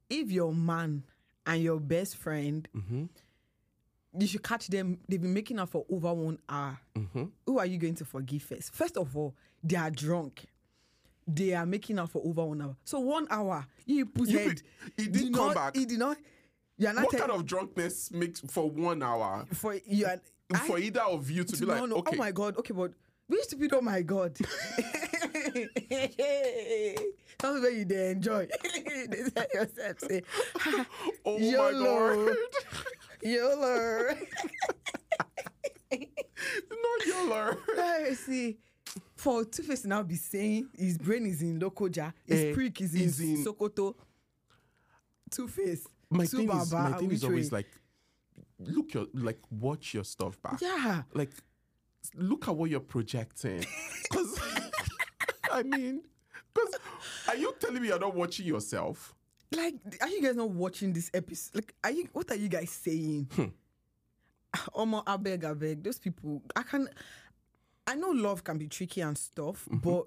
[0.08, 1.04] if your man
[1.46, 3.04] and your best friend, mm-hmm.
[4.18, 4.98] You should catch them.
[5.08, 6.78] They've been making out for over one hour.
[6.96, 7.24] Mm-hmm.
[7.46, 8.74] Who are you going to forgive first?
[8.74, 10.46] First of all, they are drunk."
[11.30, 12.74] They are making out for over one hour.
[12.84, 14.62] So one hour, you put You head.
[14.96, 15.76] he did did come not, back.
[15.76, 16.16] He did not.
[16.78, 20.18] You are not what tell- kind of drunkenness makes for one hour for you are
[20.54, 22.72] I- either of you to, be like, no, no, oh okay, oh my god, okay,
[22.72, 22.92] but
[23.28, 24.38] we stupid, oh my god.
[27.40, 28.48] Something where you they enjoy.
[28.62, 30.22] they yourself say,
[31.26, 32.36] oh my god,
[33.32, 34.08] YOLO.
[36.70, 38.58] not I see.
[39.16, 42.94] For Two Face now be saying his brain is in Lokoja, his Eh, prick is
[42.94, 43.94] in, is in- Sokoto.
[45.30, 45.86] Two Face.
[46.10, 47.58] My Two thing is, my thing is always way?
[47.58, 47.68] like,
[48.60, 50.60] look your like, watch your stuff back.
[50.60, 51.02] Yeah.
[51.14, 51.30] like
[52.14, 53.58] look at what you're projecting
[54.10, 54.40] because
[55.52, 56.00] i mean
[56.54, 56.74] because
[57.28, 59.14] are you telling me you're not watching yourself
[59.50, 61.54] Like, are you guys not watching this episode?
[61.56, 62.08] Like, are you?
[62.12, 63.28] What are you guys saying?
[63.34, 63.44] Hmm.
[64.74, 65.82] Omo, I beg, I beg.
[65.82, 66.88] Those people, I can.
[67.86, 69.78] I know love can be tricky and stuff, mm-hmm.
[69.78, 70.06] but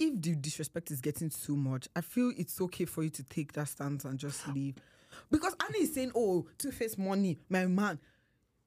[0.00, 3.52] if the disrespect is getting too much, I feel it's okay for you to take
[3.52, 4.74] that stance and just leave.
[5.30, 7.98] Because Annie is saying, "Oh, Two Face money, my man."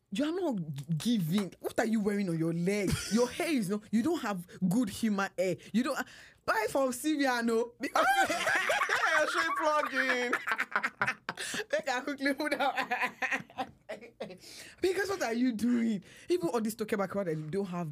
[0.09, 1.53] You are not giving.
[1.59, 2.93] What are you wearing on your leg?
[3.11, 3.81] Your hair is not.
[3.91, 4.39] You don't have
[4.69, 5.57] good human hair.
[5.73, 5.99] You don't
[6.45, 8.05] buy from Siviano because.
[9.27, 10.31] Straight plugging
[11.71, 12.75] Make I quickly put out.
[14.81, 16.01] because what are you doing?
[16.29, 17.91] Even all this talking about that you don't have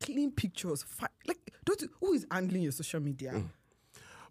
[0.00, 0.82] clean pictures.
[0.82, 3.42] Fi- like, don't you, who is handling your social media?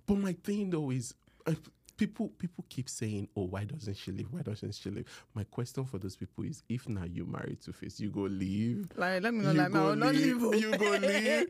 [0.05, 1.13] but my thing though is
[1.47, 1.53] uh,
[1.95, 5.85] people people keep saying oh why doesn't she leave why doesn't she leave my question
[5.85, 9.33] for those people is if now you married Two Face you go leave Like, let
[9.33, 10.41] me know, like, I will not leave.
[10.41, 11.47] you go leave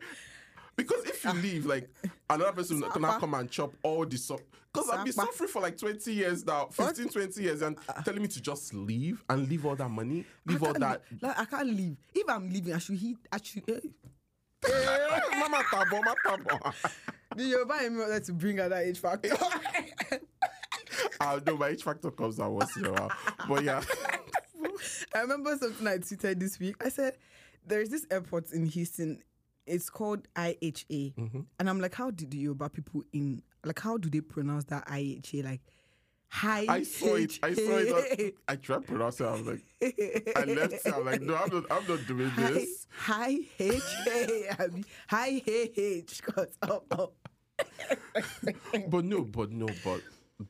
[0.76, 1.38] because if you ah.
[1.42, 1.88] leave like
[2.30, 4.38] another person now come and chop all the so
[4.72, 8.02] because I've been suffering for like 20 years now 15 20 years and ah.
[8.04, 11.38] telling me to just leave and leave all that money leave all that li- Like,
[11.38, 11.96] I can't leave.
[12.14, 13.16] If I'm leaving, I should hit.
[13.32, 13.62] I should.
[13.68, 13.80] eh,
[15.38, 16.74] Mama tabo, mama tabo.
[17.36, 19.36] the Yoruba in me wanted to bring out that age factor.
[21.20, 23.10] Ah, I know my H factor comes out once in a while.
[23.48, 23.82] But yeah.
[25.14, 26.76] I remember something I tweeted this week.
[26.84, 27.16] I said,
[27.66, 29.22] there's this airport in Houston.
[29.66, 31.14] It's called IHA.
[31.14, 31.40] Mm-hmm.
[31.58, 34.86] And I'm like, how did the Yoruba people in, like, how do they pronounce that
[34.88, 35.44] IHA?
[35.44, 35.60] Like,
[36.28, 36.66] high.
[36.68, 37.38] I saw it.
[37.42, 38.34] I saw it.
[38.48, 39.24] I tried to pronounce it.
[39.24, 39.62] I was like,
[40.36, 40.80] I left it.
[40.94, 42.86] I'm like, no, I'm not, I'm not doing this.
[42.96, 44.56] high H A.
[44.58, 46.20] I mean, high H.
[46.62, 47.12] Oh, oh.
[48.88, 50.00] But no, but no, but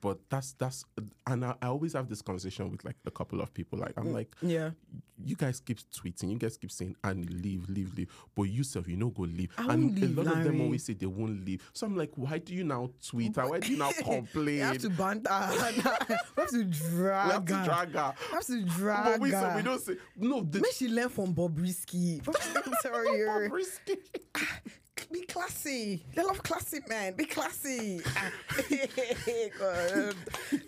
[0.00, 0.84] but that's that's
[1.26, 3.78] and I, I always have this conversation with like a couple of people.
[3.78, 4.70] Like I'm mm, like, yeah.
[5.22, 8.08] you guys keep tweeting, you guys keep saying, and leave, leave, leave.
[8.34, 9.50] But you self, you know, go leave.
[9.58, 11.62] I and leave, a lot of them always say they won't leave.
[11.74, 13.36] So I'm like, why do you now tweet?
[13.36, 14.54] Why do you now complain?
[14.54, 15.30] You have to banter.
[16.36, 17.30] we have to We drag.
[17.32, 18.14] have to drag her.
[18.30, 19.20] We have to But drag.
[19.20, 19.56] we, say, her.
[19.56, 20.40] we don't say no.
[20.42, 22.22] The, Make she learn from Bobrisky.
[22.26, 23.48] I'm sorry.
[23.50, 23.96] risky.
[25.14, 26.04] Be classy.
[26.12, 27.14] They love classy men.
[27.14, 28.00] Be classy.
[28.04, 28.32] Ah.
[29.60, 30.16] God.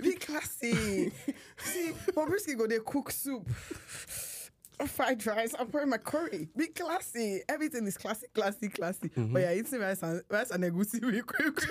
[0.01, 1.11] Be classy.
[1.57, 3.45] See, Bobrisky go they cook soup.
[4.87, 5.53] Fried rice.
[5.59, 6.49] I'm pouring my curry.
[6.57, 7.41] Be classy.
[7.49, 9.09] Everything is classy, classy, classy.
[9.09, 9.33] Mm-hmm.
[9.33, 11.65] But yeah, eating rice and rice and egusi with quick.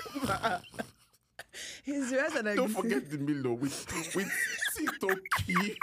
[1.82, 2.56] His rice and egusi.
[2.56, 4.30] Don't forget the Milo with with
[4.76, 5.76] Titoki.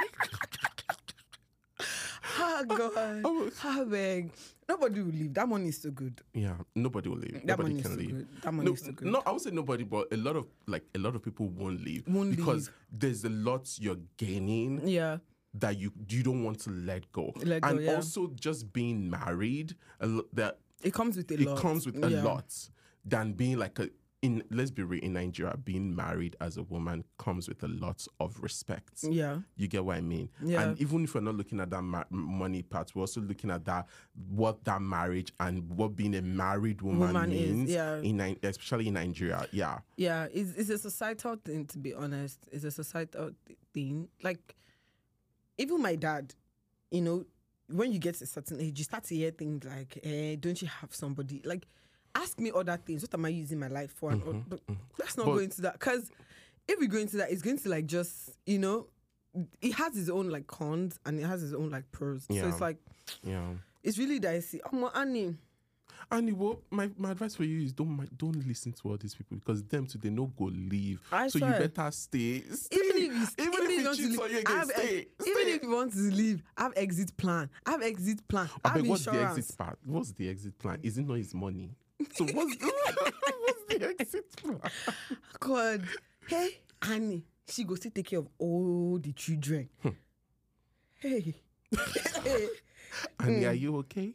[2.36, 3.22] Ah, ah, oh God.
[3.26, 3.50] Oh.
[3.65, 4.32] Oh, beg.
[4.67, 5.34] Nobody will leave.
[5.34, 6.22] That money is so good.
[6.34, 7.34] Yeah, nobody will leave.
[7.34, 8.10] That nobody money is can so leave.
[8.12, 8.41] good.
[8.41, 9.08] That money No, is so good.
[9.08, 11.84] no, I would say nobody, but a lot of like a lot of people won't
[11.84, 12.74] leave Won't because leave.
[12.91, 15.17] there's a lot you're gaining Yeah.
[15.56, 17.96] that you you don't want to let go, Let go, and yeah.
[17.96, 21.58] also just being married, that It comes with a it lot.
[21.60, 22.24] comes with a Yeah.
[22.24, 22.69] lot
[23.06, 23.89] than being like a
[24.24, 28.08] in let's be real in Nigeria, being married as a woman comes with a lot
[28.22, 29.04] of respect.
[29.04, 29.40] Yeah.
[29.58, 30.30] You get what I mean?
[30.42, 30.62] Yeah.
[30.62, 33.66] And even if we're not looking at that ma- money part, we're also looking at
[33.66, 33.88] that
[34.30, 37.98] what that marriage and what being a married woman, Woman is, means, yeah.
[37.98, 39.46] in especially in Nigeria.
[39.52, 42.40] Yeah, Yeah, it's, it's a societal thing, to be honest.
[42.50, 43.32] It's a societal
[43.74, 44.08] thing.
[44.24, 44.56] Like,
[45.58, 46.34] even my dad,
[46.92, 47.26] you know,
[47.68, 50.62] when you get to a certain age, you start to hear things like, eh, don't
[50.62, 51.42] you have somebody?
[51.44, 51.68] Like,
[52.15, 53.02] ask me other things.
[53.02, 54.12] What am I using my life for?
[54.12, 54.82] And mm-hmm, all- but mm-hmm.
[54.99, 55.73] let's not But- go into that.
[55.73, 56.12] Because
[56.67, 58.88] if we go into that, it's going to, like, just, you know,
[59.62, 62.26] it has its own, like, cons and it has its own, like, pros.
[62.26, 62.78] So it's like,
[63.23, 63.41] yeah.
[63.84, 64.62] it's really dicey.
[64.71, 65.36] Oh, my Annie.
[66.12, 69.38] And well, my, my advice for you is don't don't listen to all these people
[69.38, 71.02] because them too they no go leave.
[71.12, 71.54] I so swear.
[71.54, 72.41] you better stay.
[72.52, 72.76] stay.
[72.76, 74.99] even if you, even, if you he want to on leave, you again, have stay.
[74.99, 75.52] ex- even stay.
[75.54, 77.49] if you want to leave, I have exit plan.
[77.65, 78.49] I have exit plan.
[78.63, 79.80] I have beg, what's the exit part?
[79.86, 80.80] What's the exit plan?
[80.84, 81.71] Is it not his money?
[82.16, 82.66] So what's the,
[83.42, 84.60] what's the exit plan?
[85.39, 85.84] God,
[86.28, 89.70] hey, Annie, she go still take care of all the children.
[89.82, 89.89] Hmm.
[91.00, 91.36] Hey,
[92.24, 92.48] hey,
[93.20, 94.13] Annie, are you okay?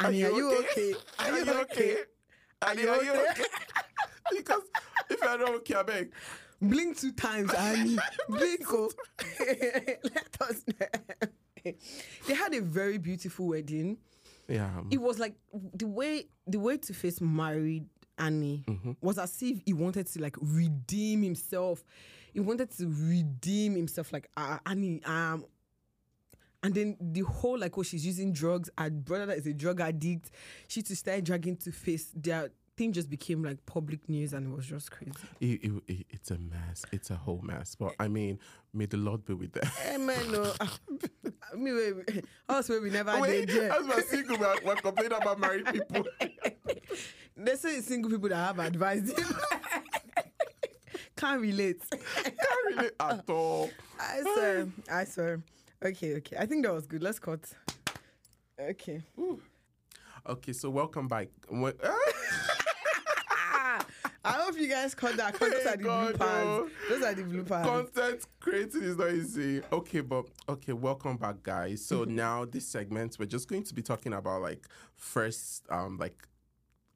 [0.00, 0.94] Annie, are you okay?
[1.18, 1.96] Are you okay?
[2.62, 3.44] Annie, are you okay?
[4.36, 4.62] because
[5.10, 6.12] if you're not okay, I beg.
[6.60, 7.98] Blink two times, Annie.
[8.28, 8.90] Blink, oh.
[9.38, 11.72] Let us know.
[12.26, 13.98] They had a very beautiful wedding.
[14.48, 14.70] Yeah.
[14.90, 15.34] it was like
[15.74, 17.86] the way the way Two Face married
[18.18, 18.92] Annie Mm-hmm.
[19.00, 21.84] was as if he wanted to like redeem himself.
[22.32, 25.02] He wanted to redeem himself, like uh, Annie.
[25.04, 25.44] Um,
[26.62, 28.68] and then the whole like, oh, she's using drugs.
[28.76, 30.30] Her brother that is a drug addict.
[30.66, 34.56] She to start dragging Two Face their thing just became like public news, and it
[34.56, 35.12] was just crazy.
[35.40, 36.84] It, it, it- it's a mess.
[36.92, 37.74] It's a whole mess.
[37.74, 38.38] But I mean,
[38.72, 39.66] may the Lord be with them.
[39.82, 42.02] Hey man, no, I mean,
[42.48, 43.56] us we never Wait, did.
[43.64, 43.76] yeah.
[43.78, 46.04] as we're single, we're, we're complaining about married people.
[47.40, 49.26] They say single people that have advised him.
[51.16, 51.80] Can't relate.
[51.90, 52.36] Can't
[52.76, 53.70] relate at all.
[54.00, 54.68] I swear.
[54.90, 55.40] I swear.
[55.84, 56.36] Okay, okay.
[56.36, 57.00] I think that was good.
[57.00, 57.40] Let's cut.
[58.60, 59.02] Okay.
[60.28, 61.28] Okay, so welcome back.
[64.28, 65.34] Well- Ah, I hope you guys caught that.
[65.34, 66.44] 'cause those are the God, bloopers.
[66.44, 66.70] no.
[66.88, 67.64] Those are the bloopers.
[67.64, 69.62] Content creating is not easy.
[69.72, 71.84] Okay, but okay, welcome back, guys.
[71.84, 76.26] So now this segment, we're just going to be talking about like first, um, like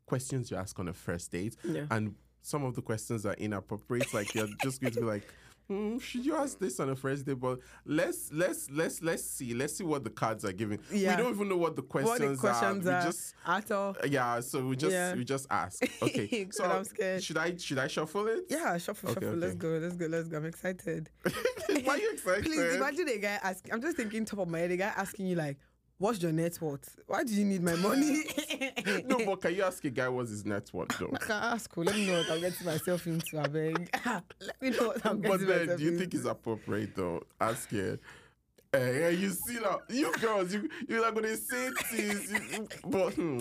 [0.07, 1.87] questions you ask on a first date, Yeah.
[1.91, 4.13] and some of the questions are inappropriate.
[4.13, 5.27] Like you're just going to be like.
[5.73, 7.33] Hmm, should you ask this on a first day?
[7.33, 9.55] But let's let's let's let's see.
[9.55, 10.81] Let's see what the cards are giving.
[10.91, 11.17] Yeah.
[11.17, 12.93] We don't even know what the questions, what the questions are.
[12.93, 13.97] are, We just at all.
[14.09, 14.41] yeah.
[14.41, 15.15] So we just Yeah.
[15.15, 15.83] we just ask.
[16.03, 16.49] Okay.
[16.51, 17.23] So I'm scared.
[17.23, 18.45] should I should I shuffle it?
[18.51, 19.39] Yeah, shuffle, Okay, shuffle.
[19.39, 20.37] Let's go, let's go, let's go.
[20.37, 21.09] I'm excited.
[21.85, 22.45] Why are you excited?
[22.45, 23.73] Please imagine a guy asking.
[23.73, 24.71] I'm just thinking top of my head.
[24.73, 25.57] A guy asking you like,
[26.03, 26.97] "What's your net worth?
[27.07, 28.25] Why do you need my money?"
[29.07, 31.11] No, but can you ask a guy what's his net worth though?
[31.15, 31.71] I can ask.
[31.77, 33.39] oh, Let me know what I'm getting myself into.
[33.39, 33.97] I beg.
[34.05, 36.01] Let me know what I'm but getting then, myself do you into.
[36.01, 37.23] think it's appropriate though?
[37.41, 38.01] Ask it.
[38.75, 43.13] Eh, yeah, you see now, you girls, you you're not gonna say things, you- but
[43.13, 43.39] hmm.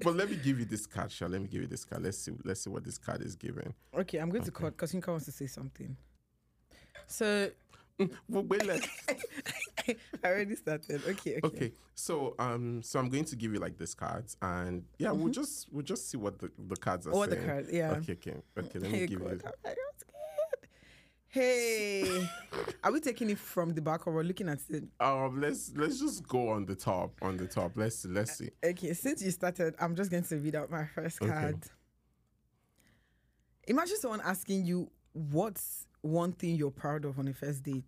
[0.00, 1.26] but let me give you this card, Sha.
[1.26, 2.02] Let me give you this card.
[2.02, 3.72] Let's see, let's see what this card is giving.
[3.96, 5.96] Okay, I'm going to cut because Yinka wants to say something.
[7.06, 7.50] So
[8.28, 8.88] wait, let
[9.88, 9.96] I
[10.28, 11.02] already started.
[11.04, 11.40] Okay, okay.
[11.44, 11.72] okay.
[11.94, 15.72] So um, so I'm going to give you like these cards, and yeah, we'll just
[15.72, 17.46] we'll just see what the, the cards are What the saying.
[17.48, 17.68] cards?
[17.72, 17.90] Yeah.
[17.92, 18.78] Okay, okay, okay.
[18.78, 19.40] Let me Hey, give God, you.
[19.44, 19.78] I'm scared.
[21.28, 22.28] Hey,
[22.84, 24.84] are we taking it from the back or we're looking at it?
[25.00, 27.72] Um, let's let's just go on the top, on the top.
[27.76, 28.50] Let's see, let's see.
[28.64, 31.30] Okay, since you started, I'm just going to read out my first Okay.
[31.32, 31.56] card.
[33.66, 37.84] Imagine someone asking you, What's one thing you're proud of on a first date?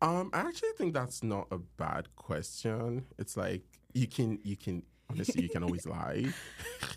[0.00, 3.04] Um, I actually think that's not a bad question.
[3.18, 6.26] It's like you can you can honestly you can always lie.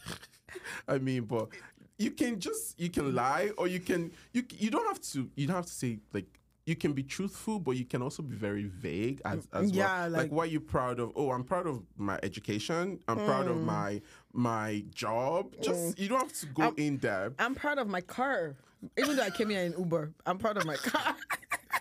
[0.87, 1.49] I mean, but
[1.97, 5.47] you can just you can lie or you can you you don't have to you
[5.47, 6.25] don't have to say like
[6.65, 10.09] you can be truthful, but you can also be very vague as, as Yeah, well.
[10.11, 11.11] like- what are you proud of?
[11.15, 12.99] Oh, I'm proud of my education.
[13.07, 13.51] I'm proud Mm.
[13.51, 14.01] of my
[14.33, 15.55] my job.
[15.63, 17.35] Just you don't have to go in depth.
[17.39, 18.55] I'm proud of my car.
[18.97, 21.15] Even though I came here in Uber, I'm proud of my car.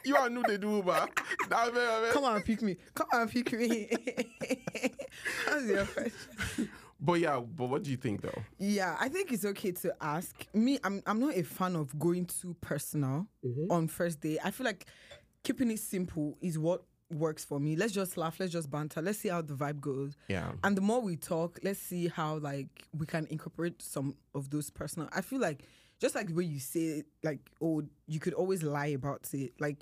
[0.04, 1.08] You are new the do Uber.
[1.50, 2.12] Nah, man, man.
[2.12, 2.76] Come on, pick me.
[2.94, 3.90] Come on, pick me.
[5.46, 6.70] That's your question.
[7.00, 8.42] But yeah, but what do you think though?
[8.58, 10.46] Yeah, I think it's okay to ask.
[10.54, 13.70] Me, I'm I'm not a fan of going too personal mm-hmm.
[13.70, 14.38] on first day.
[14.42, 14.87] I feel like
[15.42, 17.76] keeping it simple is what works for me.
[17.76, 20.16] Let's just laugh, let's just banter, let's see how the vibe goes.
[20.28, 20.52] Yeah.
[20.64, 24.70] And the more we talk, let's see how like we can incorporate some of those
[24.70, 25.08] personal.
[25.12, 25.64] I feel like
[25.98, 29.52] just like the way you say it, like oh, you could always lie about it.
[29.58, 29.78] Like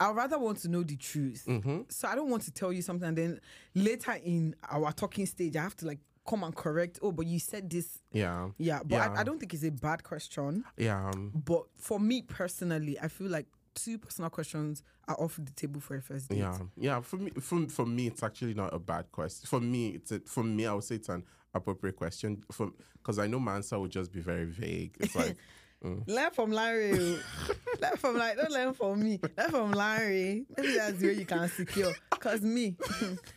[0.00, 1.44] I'd rather want to know the truth.
[1.48, 1.82] Mm-hmm.
[1.88, 3.40] So I don't want to tell you something and then
[3.74, 5.98] later in our talking stage, I have to like
[6.28, 6.98] come and correct.
[7.02, 7.98] Oh, but you said this.
[8.12, 8.50] Yeah.
[8.58, 9.12] Yeah, but Yeah.
[9.12, 10.64] I, I don't think it's a bad question.
[10.76, 11.10] Yeah.
[11.34, 15.96] But for me personally, I feel like two personal questions are off the table for
[15.96, 16.38] a first date.
[16.38, 16.58] yeah.
[16.76, 17.00] Yeah.
[17.00, 19.46] For me, for, for me, it's actually not a bad question.
[19.48, 21.24] For me, it's a, for me, I would say it's an
[21.54, 22.42] appropriate question.
[22.52, 24.96] For because I know my answer would just be very vague.
[25.00, 25.36] It's like,
[25.82, 26.92] Learn from Larry.
[27.80, 29.20] learn from like don't learn from me.
[29.36, 30.44] Learn from Larry.
[30.56, 31.92] Maybe that's the way you can secure.
[32.10, 32.76] Cause me,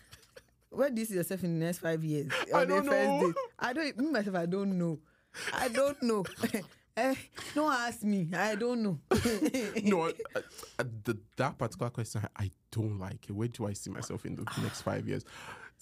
[0.71, 2.31] where do you see yourself in the next five years?
[2.53, 3.33] I don't know.
[3.59, 4.99] I don't me myself, I don't know.
[5.53, 6.25] I don't know.
[6.97, 7.13] eh,
[7.53, 8.27] don't ask me.
[8.35, 8.99] I don't know.
[9.83, 10.11] no, uh,
[10.79, 13.33] uh, the, that particular question, I, I don't like it.
[13.33, 15.23] Where do I see myself in the next five years?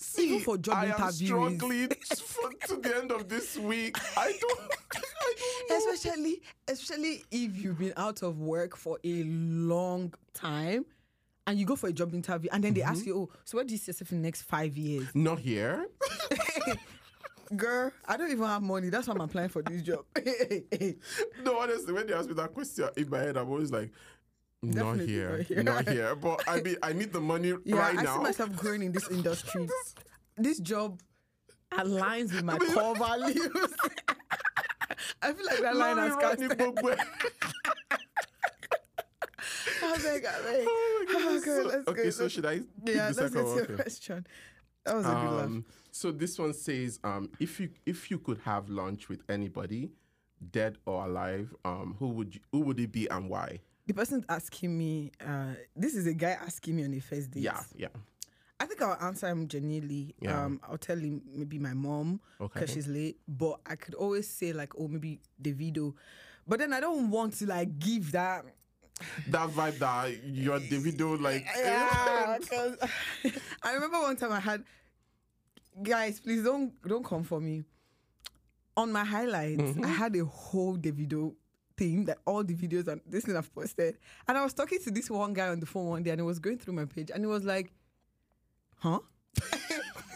[0.02, 1.28] See, Even for job I am interviews.
[1.28, 3.98] struggling for, to the end of this week.
[4.16, 4.60] I don't,
[4.96, 5.92] I don't know.
[5.92, 10.86] especially especially if you've been out of work for a long time
[11.48, 13.10] and you go for a job interview and then they ask mm-hmm.
[13.10, 15.88] you oh so where do you see yourself in the next five years Not here.
[17.56, 20.06] girl i don't even have money that's why i'm applying for this job
[21.44, 23.92] No, honestly, when they ask me that question in my head, I'm always like,
[24.62, 25.64] not here, not here.
[25.64, 26.16] not here.
[26.22, 28.18] But I mean, I need the money yeah right i now.
[28.18, 29.68] see myself growing in this industry
[30.38, 31.00] this job
[31.72, 33.40] aligns with my core values
[35.22, 37.06] i feel like that line has Lórí irọ́ ni cast.
[39.82, 40.66] I beg, I beg.
[40.68, 41.46] Oh my Oh, goodness.
[41.46, 42.10] girl, So- let's okay, go.
[42.10, 42.62] so should I?
[42.86, 43.76] yeah let's get your Okay.
[43.76, 44.28] question
[44.84, 48.20] that was a good laugh Um, so this one says, um, if you if you
[48.20, 49.92] could have lunch with anybody,
[50.52, 53.60] dead or alive, um, who would you, who would it be and why?
[53.90, 57.42] The person asking me, uh, this is a guy asking me on a first date.
[57.42, 57.88] Yeah, yeah.
[58.60, 60.14] I think I'll answer him genuinely.
[60.22, 60.44] Yeah.
[60.46, 62.60] Um, I'll tell him maybe my mom Okay.
[62.60, 65.96] because she's late, but I could always say like, oh, maybe Davido.
[66.48, 68.46] But then I don't want to like give that.
[69.30, 72.78] That vibe that you're Davido, like Yeah, 'cause
[73.64, 74.64] I remember one time I had
[75.82, 77.64] guys, please don't don't come for me.
[78.78, 79.84] On my highlights, Mm-hmm.
[79.84, 81.34] I had a whole Davido
[81.80, 83.98] thing that all the videos and this thing I've posted.
[84.28, 86.26] And I was talking to this one guy on the phone one day and he
[86.26, 87.72] was going through my page and he was like,
[88.78, 89.00] Huh?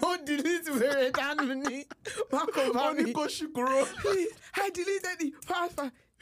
[0.06, 1.86] Oh, delete where it and me.
[2.30, 3.14] Back over Money me.
[3.14, 3.86] go shikuro.
[4.02, 5.34] Please, I deleted it.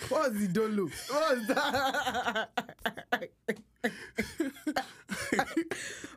[0.09, 0.89] What's the dolo?
[1.09, 2.49] What's that?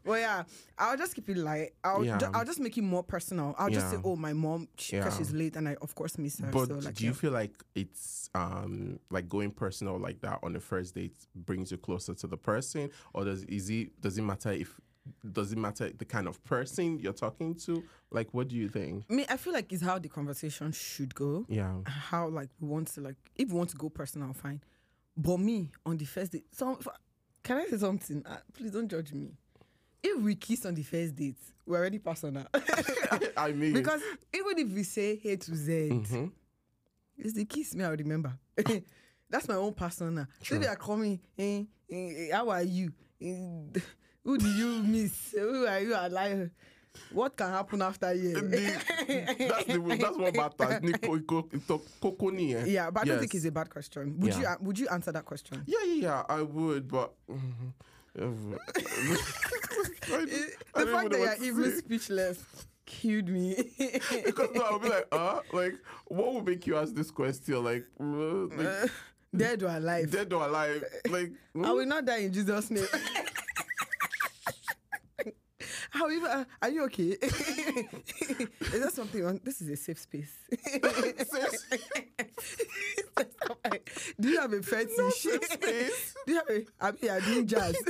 [0.05, 0.43] well, yeah,
[0.79, 1.73] I'll just keep it light.
[1.83, 2.19] I'll, Yeah.
[2.19, 3.55] ju- I'll just make it more personal.
[3.59, 5.17] I'll just say, oh, my mom, because Yeah.
[5.17, 6.51] she's late and I, of course, miss her.
[6.51, 7.17] But so, like, do you yeah.
[7.17, 11.79] feel like it's um like going personal like that on the first date brings you
[11.79, 14.79] closer to the person, or does is it does it matter if
[15.33, 17.83] does it matter the kind of person you're talking to?
[18.11, 19.09] Like, what do you think?
[19.11, 21.45] me, I feel like it's how the conversation should go.
[21.49, 21.75] Yeah.
[21.87, 24.61] How, like, we want to, like, if we want to go personal, fine.
[25.17, 26.79] But me, on the first date, so,
[27.43, 28.23] can I say something?
[28.27, 29.33] Uh, please don't judge me.
[30.03, 31.37] If we kiss on the first date,
[31.67, 32.47] we're already personal.
[33.37, 34.03] I mean, Because
[34.35, 36.31] even if we say A to Z, Mhm.
[37.17, 38.33] it's the kiss me I remember.
[39.31, 40.29] That's my own persona.
[40.43, 42.93] So they are coming, eh, eh, how are you?
[43.21, 43.81] Eh,
[44.25, 45.33] Who do you miss?
[45.33, 46.51] Who are you alive?
[47.13, 48.41] What can happen after here?
[48.41, 50.83] The- that's the that's what matters.
[50.83, 54.15] Ni ko- ko- ito- koko yeah, but I don't think it's a bad question.
[54.21, 54.53] Would you Yeah.
[54.53, 55.63] uh, would you answer that question?
[55.67, 56.23] Yeah, yeah, yeah.
[56.29, 57.13] I would, but.
[58.17, 58.23] I,
[60.75, 62.39] the fact that you're even speechless
[62.87, 63.57] killed me.
[64.25, 65.75] because no, I'll be like, uh, like,
[66.07, 67.65] what would make you ask this question?
[67.65, 68.91] Like, uh, like
[69.35, 70.11] Dead or alive?
[70.13, 70.85] dead or alive?
[71.11, 72.87] Like, I will not die in Jesus' name.
[75.95, 77.17] How uh, are you okay?
[77.23, 79.41] is there something on?
[79.45, 80.41] This is a safe space.
[84.19, 85.15] Do you have a fetish?
[85.15, 86.15] space.
[86.27, 86.67] Do you have a?
[86.81, 87.77] I mean, you're doing jazz.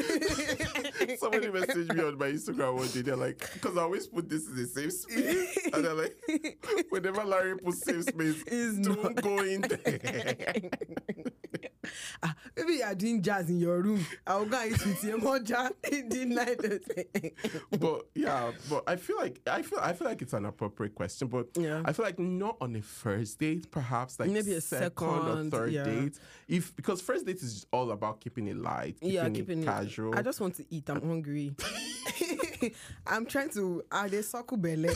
[1.19, 3.01] Somebody messaged me on my Instagram one day.
[3.01, 5.59] They're like, because I always put this in a safe space.
[5.73, 6.15] And they're like,
[6.91, 9.23] whenever Larry puts safe space, It's don't not.
[9.23, 10.37] go in there.
[12.23, 14.05] Ah, Maybe you're doing jazz in your room.
[14.27, 17.33] I'll go and eat with you more jazz in the night.
[17.81, 21.29] but yeah, but I feel like I feel I feel like it's an appropriate question.
[21.29, 21.83] But Yeah.
[21.85, 25.51] I feel like not on a first date, perhaps like Maybe a second, second, or
[25.51, 25.85] third yeah.
[25.85, 26.19] date.
[26.49, 29.67] If because first date is all about keeping it light, keeping, yeah, it keeping it
[29.67, 30.15] casual.
[30.17, 30.89] I just want to eat.
[30.91, 31.55] I'm hungry.
[33.07, 34.91] I'm trying to add a suckle belly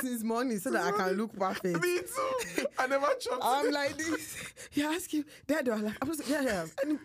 [0.00, 1.80] since morning so that I can look perfect.
[1.82, 2.66] Me too.
[2.78, 3.40] I never chopped.
[3.42, 4.52] I'm like this.
[4.72, 6.66] You ask you, Dad, or like, I'm just, yeah, yeah.
[6.82, 6.98] And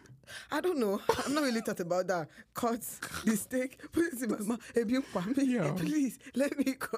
[0.51, 1.01] I don't know.
[1.25, 2.27] I'm not really thought about that.
[2.53, 2.81] Cut
[3.25, 4.71] the steak, put it in my mouth.
[4.75, 5.43] Hey, you pa me.
[5.45, 5.71] Yeah.
[5.75, 6.97] Please, let me go.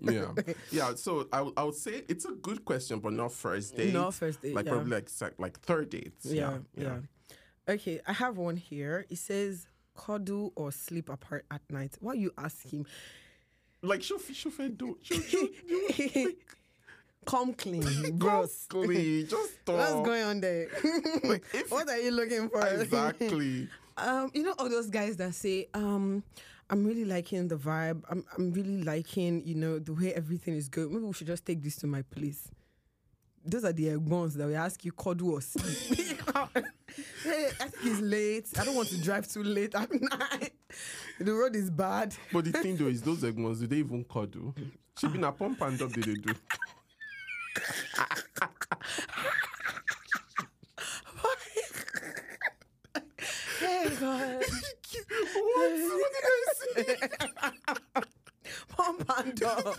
[0.00, 0.32] yeah,
[0.72, 0.94] yeah.
[0.96, 3.92] So I, would- I would say it's a good question, but not first date.
[3.94, 4.72] Not first date, Like yeah.
[4.72, 5.08] probably like
[5.38, 6.26] like third dates.
[6.26, 6.98] Yeah, yeah,
[7.68, 9.06] Okay, I have one here.
[9.08, 11.96] It says cuddle or sleep apart at night.
[12.00, 12.86] Why you asking?
[13.84, 14.98] Like show show do
[17.26, 18.66] Come clean, bros.
[18.68, 19.76] Clean, just talk.
[19.76, 20.68] What's going on there?
[21.54, 22.66] if- what are you looking for?
[22.66, 23.68] Exactly.
[23.96, 26.22] Um, you know all those guys that say, um,
[26.68, 28.02] I'm really liking the vibe.
[28.10, 30.92] I'm I'm really liking, you know, the way everything is going.
[30.92, 32.48] Maybe we should just take this to my place.
[33.44, 35.98] Those are the ones that we ask you cuddle or sleep.
[37.22, 38.48] hey, I think it's late.
[38.58, 40.52] I don't want to drive too late at night.
[41.20, 42.14] The road is bad.
[42.32, 44.54] But the thing though is those egmons, do they even cuddle?
[44.98, 46.34] She been a pump and up, did they do?
[53.58, 54.44] Hey God.
[55.34, 55.72] what?
[55.80, 57.08] What did I say?
[58.68, 59.76] Pump and dump.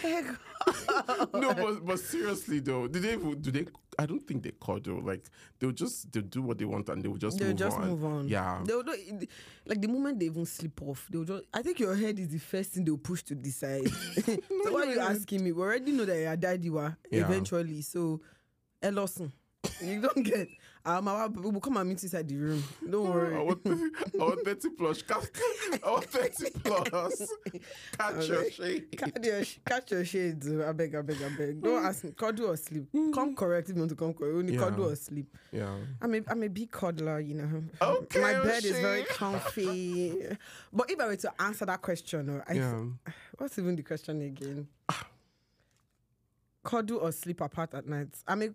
[0.00, 1.28] Hey God.
[1.34, 3.66] no, but seriously though, do they do they?
[3.98, 5.02] I don't think they cuddle.
[5.02, 5.24] Like
[5.58, 7.88] they'll just they'll do what they want and they'll just They'll move just on.
[7.88, 8.28] move on.
[8.28, 8.62] Yeah.
[8.64, 8.94] They'll do,
[9.66, 11.44] like the moment they even sleep off, they'll just.
[11.52, 13.86] I think your head is the first thing they'll push to decide.
[14.24, 14.36] so
[14.70, 15.10] why are you head.
[15.16, 15.52] asking me?
[15.52, 17.24] We already know that your dad you are Yeah.
[17.26, 17.82] eventually.
[17.82, 18.20] So,
[18.82, 19.32] Ellison,
[19.82, 20.48] you don't get.
[20.84, 22.62] Ah, um, I will come and meet inside the room.
[22.88, 23.36] Don't worry.
[23.36, 25.02] I want 30 plus.
[25.02, 25.28] Catch,
[25.84, 27.22] I want 30 plus.
[27.96, 28.98] Catch your shake.
[28.98, 31.62] Catch your, catch your oh, I beg, I beg, I beg.
[31.62, 31.86] Don't mm.
[31.86, 32.10] ask me.
[32.10, 32.90] Cuddle or sleep.
[32.92, 33.14] Mm.
[33.14, 34.34] Come correct if you want to come correct.
[34.34, 34.58] Only Yeah.
[34.58, 35.36] cuddle or sleep.
[35.52, 35.76] Yeah.
[36.00, 37.62] I'm a, I'm a big cuddler, you know.
[37.80, 40.36] Okay, My bed is very comfy.
[40.72, 42.84] but if I were to answer that question, or I, Yeah.
[43.38, 44.66] what's even the question again?
[44.88, 45.06] Ah.
[46.64, 48.08] cuddle or sleep apart at night?
[48.26, 48.54] I mean,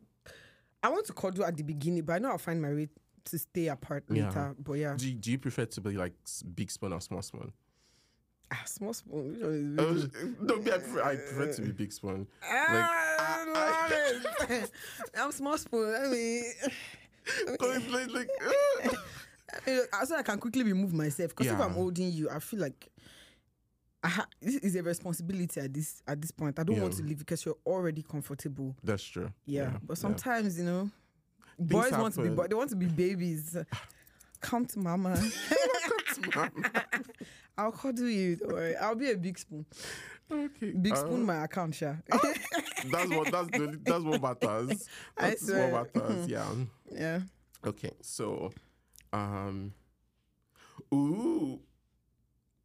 [0.83, 2.87] I want to cuddle at the beginning, but I know I'll find my way
[3.25, 4.25] to stay apart Yeah.
[4.27, 4.55] later.
[4.59, 6.13] But yeah, Do you, do you prefer to be like
[6.55, 7.51] big spoon or small spoon?
[8.51, 9.31] ah, small spoon.
[9.33, 10.09] which one is
[10.39, 12.27] Oh, no, I prefer, I prefer to be big spoon.
[12.43, 13.89] Ah, I
[14.39, 14.71] love it.
[15.17, 15.93] I'm small spoon.
[15.95, 16.43] I mean.
[17.91, 18.29] like, like,
[19.91, 21.35] uh, so I can quickly remove myself.
[21.35, 22.96] Because if I'm holding you, I feel like I
[24.03, 26.59] ha- this is a responsibility at this at this point.
[26.59, 28.75] I don't want to leave because you're already comfortable.
[28.83, 29.31] that's true.
[29.45, 30.01] Yeah, but yeah.
[30.01, 30.89] sometimes you know,
[31.59, 32.35] boys want to be happen.
[32.35, 33.57] boy- they want to be babies.
[34.39, 35.19] Come to mama.
[37.57, 38.35] I'll cuddle you.
[38.35, 38.75] Don't worry.
[38.75, 39.65] I'll be a big spoon.
[40.31, 40.71] Okay.
[40.71, 42.01] Big uh, spoon, my account, share.
[42.91, 44.87] That's what that's the, that's what matters.
[45.17, 46.27] That's what matters.
[46.27, 46.45] Yeah.
[46.91, 47.19] yeah.
[47.65, 47.91] Okay.
[48.01, 48.51] So,
[49.11, 49.73] um,
[50.93, 51.59] ooh,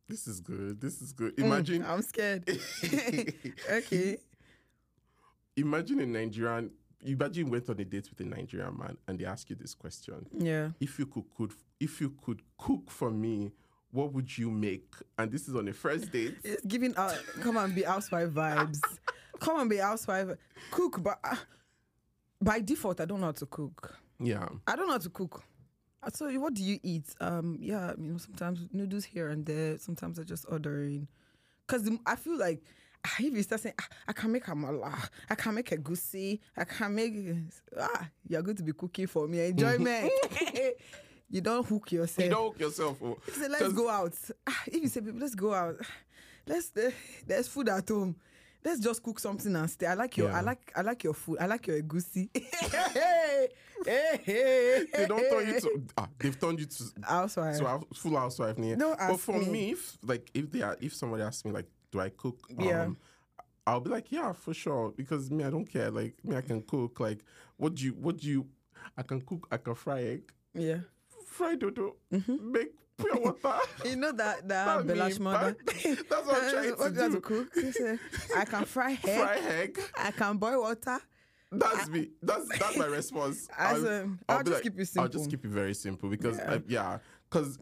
[0.09, 0.81] this is good.
[0.81, 1.39] This is good.
[1.39, 2.49] Imagine, Mm, I'm scared.
[3.71, 4.19] okay.
[5.57, 6.71] imagine a Nigerian.
[7.05, 9.75] Imagine you went on a date with a Nigerian man and they ask you this
[9.75, 10.71] question: Yeah.
[10.81, 13.53] If you could cook, if you could cook for me,
[13.91, 14.93] what would you make?
[15.19, 16.37] And this is on a first date.
[16.45, 17.19] It's giving out.
[17.41, 18.81] Come and be housewife vibes.
[19.41, 20.37] come and be housewife.
[20.71, 21.37] Cook, but uh,
[22.41, 23.97] by default, I don't know how to cook.
[24.21, 24.49] Yeah.
[24.67, 25.43] I don't know how to cook.
[26.11, 27.07] Tell you, what do you eat?
[27.21, 29.79] Um, yeah, you know, sometimes noodles here and there.
[29.79, 31.09] Sometimes I just ordering,
[31.67, 32.63] cause the, I feel like
[33.07, 36.65] ah, if you start saying ah, I can make amala, I can make egusi, I
[36.65, 37.15] can make
[37.79, 39.47] ah, you're going to be cooking for me.
[39.47, 40.11] Enjoyment.
[41.33, 42.25] You don't hook yourself.
[42.27, 42.99] You don't hook yourself.
[43.03, 43.17] Oh.
[43.27, 44.13] You say, let's go out.
[44.47, 45.77] Ah, If you say, "Babe, let's go out.
[46.47, 46.73] Let's
[47.27, 48.17] there's food at home.
[48.65, 49.87] Let's just cook something and stay.
[49.87, 51.39] I like your I like I like your food.
[51.41, 52.29] I like your egusi.
[53.87, 54.85] hey, hey, hey.
[54.95, 55.83] They don't turn you to.
[55.97, 57.57] Ah, they've turned you to housewife.
[57.57, 58.77] So full housewife near.
[58.77, 59.47] Don't but for me.
[59.51, 62.39] me, if like if they are, if somebody asks me like, do I cook?
[62.59, 62.83] Yeah.
[62.83, 62.97] Um,
[63.67, 65.91] I'll be like, yeah, for sure, because me, I don't care.
[65.91, 66.99] Like me, I can cook.
[66.99, 67.21] Like,
[67.57, 68.47] what do you, what do you?
[68.97, 69.47] I can cook.
[69.53, 70.79] I can fry egg, yeah.
[71.27, 72.53] fry dodo, Mm-hmm.
[72.53, 73.59] make pure water.
[73.85, 75.57] You know that that me, Belash mother.
[75.67, 77.21] That's what I'm trying What to have do.
[77.21, 77.49] cook.
[78.37, 79.19] I can fry egg.
[79.21, 79.81] Fry egg.
[79.97, 80.99] I can boil water.
[81.53, 82.09] That's me.
[82.23, 83.49] That's that's my response.
[83.59, 85.31] As, um, I'll be just keep it I'll just simple.
[85.31, 86.53] keep it very simple because Yeah.
[86.53, 86.99] uh, yeah,
[87.29, 87.59] because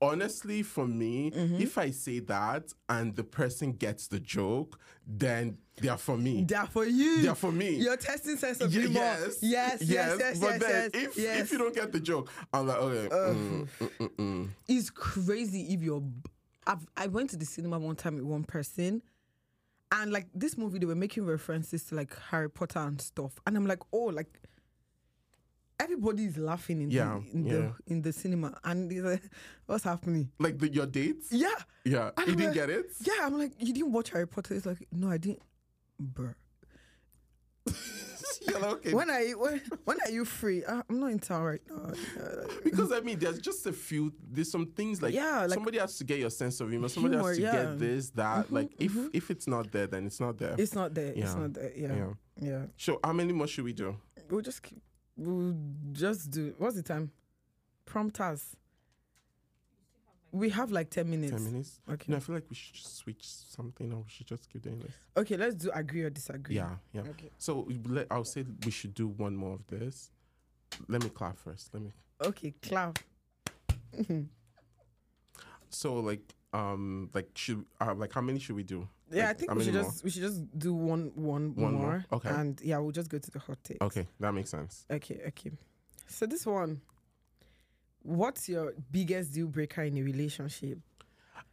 [0.00, 1.60] honestly, for me, Mm-hmm.
[1.62, 6.44] if I say that and the person gets the joke, then they are for me.
[6.44, 7.22] They're for you.
[7.22, 7.76] They're for me.
[7.76, 8.92] Your testing sense of humor.
[8.94, 11.40] yes, yes, yes, yes, yes But yes, then yes, if yes.
[11.40, 14.48] if you don't get the joke, I'm like, okay, mm, mm, mm, mm.
[14.68, 16.02] it's crazy if you're.
[16.68, 19.00] I've, I went to the cinema one time with one person,
[19.92, 23.56] and like this movie, they were making references to like Harry Potter and stuff, and
[23.56, 24.40] I'm like, oh, like
[25.78, 27.52] everybody is laughing in Yeah, the in yeah.
[27.52, 29.22] the in the cinema, and like,
[29.66, 30.30] what's happening?
[30.38, 31.28] like the, your dates.
[31.30, 31.48] Yeah,
[31.84, 32.86] Yeah, And you I'm didn't like- get it.
[33.00, 33.20] yeah.
[33.22, 34.54] I'm like, you didn't watch Harry Potter?
[34.54, 35.42] It's like, no, I didn't.
[36.02, 36.34] Bruh.
[38.48, 38.94] You're like, okay.
[38.94, 40.64] When are you when, when are you free?
[40.64, 41.92] Uh, I'm not in town right now.
[42.64, 44.12] Because I mean, there's just a few.
[44.30, 46.88] There's some things like, Yeah, like- somebody has to get your sense of humor.
[46.88, 47.52] Somebody Humor, has to yeah.
[47.52, 48.52] get this, that.
[48.52, 50.54] like, if if it's not there, then it's not there.
[50.58, 51.12] it's not there.
[51.14, 51.72] It's not there.
[51.76, 51.94] Yeah.
[51.94, 52.06] yeah.
[52.40, 52.62] yeah.
[52.76, 53.96] So, how many more should we do?
[54.28, 54.82] We'll just keep,
[55.16, 55.54] we'll
[55.92, 56.54] just do.
[56.58, 57.10] What's the time?
[57.84, 58.56] Prompt us.
[60.36, 61.32] We have like ten minutes.
[61.32, 61.80] Ten minutes.
[61.90, 62.04] Okay.
[62.08, 64.78] No, I feel like we should just switch something, or we should just keep doing
[64.80, 64.92] this.
[65.16, 66.56] Okay, let's do agree or disagree.
[66.56, 67.00] Yeah, yeah.
[67.02, 67.30] Okay.
[67.38, 70.10] So let, I'll say we should do one more of this.
[70.88, 71.72] Let me clap first.
[71.72, 71.92] Let me.
[72.22, 72.98] Okay, clap.
[75.68, 76.22] So like,
[76.52, 78.88] um, like should uh, like how many should we do?
[79.10, 79.92] Yeah, I think we should many more?
[79.92, 81.82] just we should just do one one, One more?
[81.82, 82.04] more.
[82.12, 82.30] Okay.
[82.30, 83.82] And yeah, we'll just go to the hot take.
[83.82, 84.86] Okay, that makes sense.
[84.90, 85.50] Okay, okay.
[86.06, 86.80] So this one.
[88.06, 90.78] What's your biggest deal breaker in a relationship?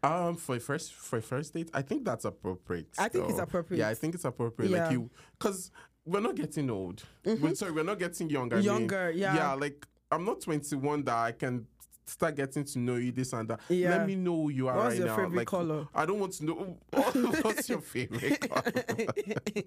[0.03, 2.89] Um, for a first for a first date, I think that's appropriate.
[2.97, 3.79] I think it's appropriate.
[3.79, 4.69] Yeah, I think it's appropriate.
[4.69, 4.83] Yeah.
[4.83, 5.71] Like you, because
[6.05, 7.03] we're not getting old.
[7.25, 8.57] We're, sorry, we're not getting younger.
[8.57, 9.35] I mean, Younger, yeah.
[9.35, 11.65] Yeah, like I'm not 21 that I can
[12.05, 13.59] start getting to know you this and that.
[13.69, 13.91] Yeah.
[13.91, 15.15] Let me know who you are What's right your now.
[15.15, 15.87] favorite like, color?
[15.95, 16.77] I don't want to know
[17.41, 18.73] what's your favorite color.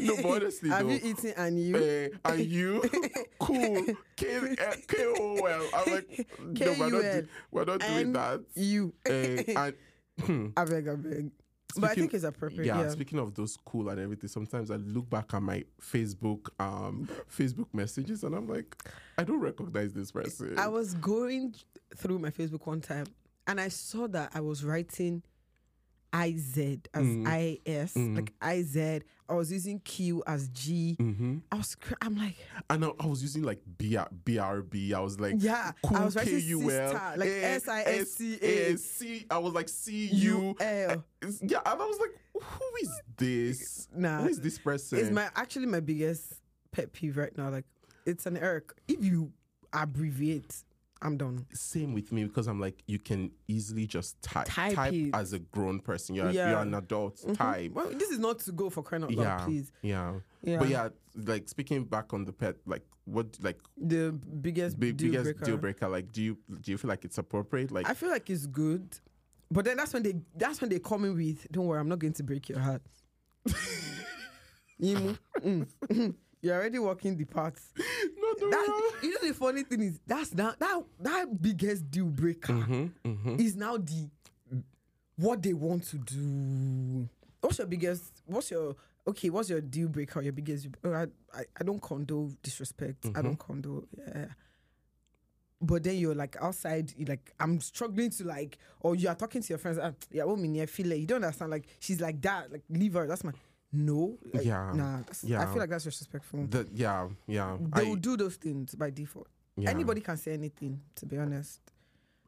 [0.00, 0.92] no, but honestly Have though.
[0.92, 1.76] you eaten and you?
[1.76, 2.82] eh, and you,
[3.38, 3.84] cool,
[4.16, 4.26] K
[4.58, 5.68] eh, K O L.
[5.74, 8.40] I'm like, no, we're not, do, we're not doing that.
[8.54, 8.94] you.
[9.06, 11.30] Eh, and I beg, I beg.
[11.76, 12.66] But I think it's appropriate.
[12.66, 12.88] yeah, Yeah.
[12.90, 17.66] speaking of those cool and everything, sometimes I look back at my Facebook um Facebook
[17.72, 18.76] messages and I'm like,
[19.18, 20.58] I don't recognize this person.
[20.58, 21.54] I was going
[21.96, 23.06] through my Facebook one time
[23.46, 25.22] and I saw that I was writing
[26.14, 26.58] IZ
[26.94, 27.58] as Mm.
[27.66, 29.02] IS, like IZ.
[29.30, 30.94] I was using Q as G.
[30.94, 32.36] hmm I was, cr- I'm like,
[32.70, 34.94] And I, I was using like BR, BRB.
[34.94, 38.72] I was like, Yeah, I was writing KUL, sister, like eh, S-I-S-T-A.
[38.72, 39.26] eh, C.
[39.30, 40.56] I was like C U.
[40.58, 41.04] UL.
[41.42, 43.88] Yeah, and I was like, who is this?
[43.94, 44.98] Nah, who is this person?
[45.00, 46.40] It's my actually my biggest
[46.72, 47.50] pet peeve right now.
[47.50, 47.66] Like,
[48.06, 48.78] it's an irk.
[48.88, 49.30] If you
[49.74, 50.64] abbreviate,
[51.00, 51.46] I'm done.
[51.52, 55.38] Same with me because I'm like, you can easily just type Type type, as a
[55.38, 56.14] grown person.
[56.16, 56.50] You're, Yeah.
[56.50, 57.18] you're an adult.
[57.18, 57.34] Mm-hmm.
[57.34, 57.72] Type.
[57.72, 59.72] Well, this is not to go for crying out loud, yeah, please.
[59.82, 60.58] yeah, Yeah.
[60.58, 65.12] But yeah, like speaking back on the pet, like what, like The biggest big, deal
[65.12, 65.44] biggest breaker.
[65.44, 65.88] deal breaker.
[65.88, 67.70] Like, do you do you feel like it's appropriate?
[67.70, 68.98] Like, I feel like it's good,
[69.50, 71.46] but then that's when they that's when they come in with.
[71.52, 72.82] Don't worry, I'm not going to break your heart.
[74.80, 75.18] Mm.
[75.40, 76.14] Mm.
[76.40, 77.72] You're already walking the path.
[77.76, 82.06] no, no, That, you know the funny thing is that's now that that biggest deal
[82.06, 83.40] breaker Mm-hmm, mm-hmm.
[83.40, 84.08] is now the
[85.16, 87.08] what they want to do.
[87.40, 88.22] What's your biggest?
[88.26, 88.76] What's your
[89.06, 89.30] okay?
[89.30, 90.22] What's your deal breaker?
[90.22, 90.68] Your biggest?
[90.84, 93.04] oh, I I, I don't condone disrespect.
[93.04, 93.22] I Mm-hmm.
[93.22, 93.86] don't condone.
[93.96, 94.26] Yeah.
[95.60, 99.42] But then you're like outside, you like I'm struggling to like, or you are talking
[99.42, 99.78] to your friends.
[99.82, 100.54] Ah, yeah, mean?
[100.66, 101.50] feel like you don't understand.
[101.50, 102.52] Like she's like that.
[102.52, 103.08] Like leave her.
[103.08, 103.32] That's my
[103.72, 104.18] no.
[104.32, 104.98] Like, Yeah, nah.
[104.98, 106.46] That's, I feel like that's disrespectful.
[106.48, 107.56] The, yeah, yeah.
[107.74, 109.28] They I, will do those things by default.
[109.56, 109.70] yeah.
[109.70, 110.80] Anybody can say anything.
[110.96, 111.60] To be honest.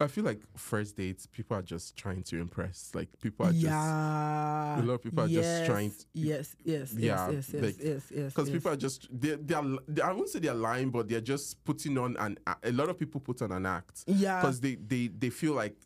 [0.02, 2.90] I feel like first dates, people are just trying to impress.
[2.94, 4.80] Like people are just yeah.
[4.80, 7.84] a lot of people are just trying to- yes, yes, Yeah, yes, yes, yes, like-
[7.84, 8.32] yes, yes.
[8.32, 8.56] because yes.
[8.56, 11.62] people are just they they are they, I won't say they're lying, but they're just
[11.64, 14.76] putting on an a- a lot of people put on an act yeah, because they
[14.76, 15.76] they they feel like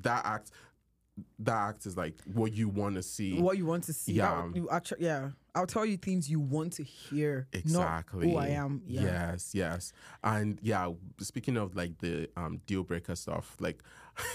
[0.00, 0.50] that act
[1.40, 3.40] that act is like what you want to see.
[3.40, 4.12] what you want to see.
[4.14, 4.46] Yeah.
[4.46, 5.30] That- you actually, yeah.
[5.54, 7.48] I'll tell you things you want to hear.
[7.52, 8.30] Exactly.
[8.30, 8.82] Who I am.
[8.86, 9.02] Yeah.
[9.02, 9.92] Yes, yes.
[10.22, 13.82] And yeah, speaking of like the um deal breaker stuff, like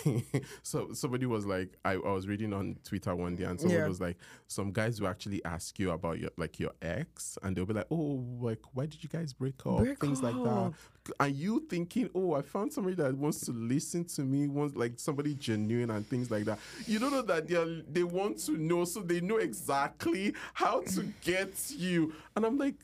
[0.63, 3.87] so somebody was like I, I was reading on Twitter one day and someone Yeah.
[3.87, 4.17] was like,
[4.47, 7.87] some guys will actually ask you about your like your ex and they'll be like,
[7.91, 9.77] Oh, like why did you guys break up?
[9.77, 10.73] Break Things like that.
[11.19, 14.93] And you thinking, Oh, I found somebody that wants to listen to me, wants like
[14.97, 16.59] somebody genuine and things like that.
[16.87, 20.81] You don't know that they are, they want to know, so they know exactly how
[20.81, 22.13] to get you.
[22.35, 22.75] And I'm like,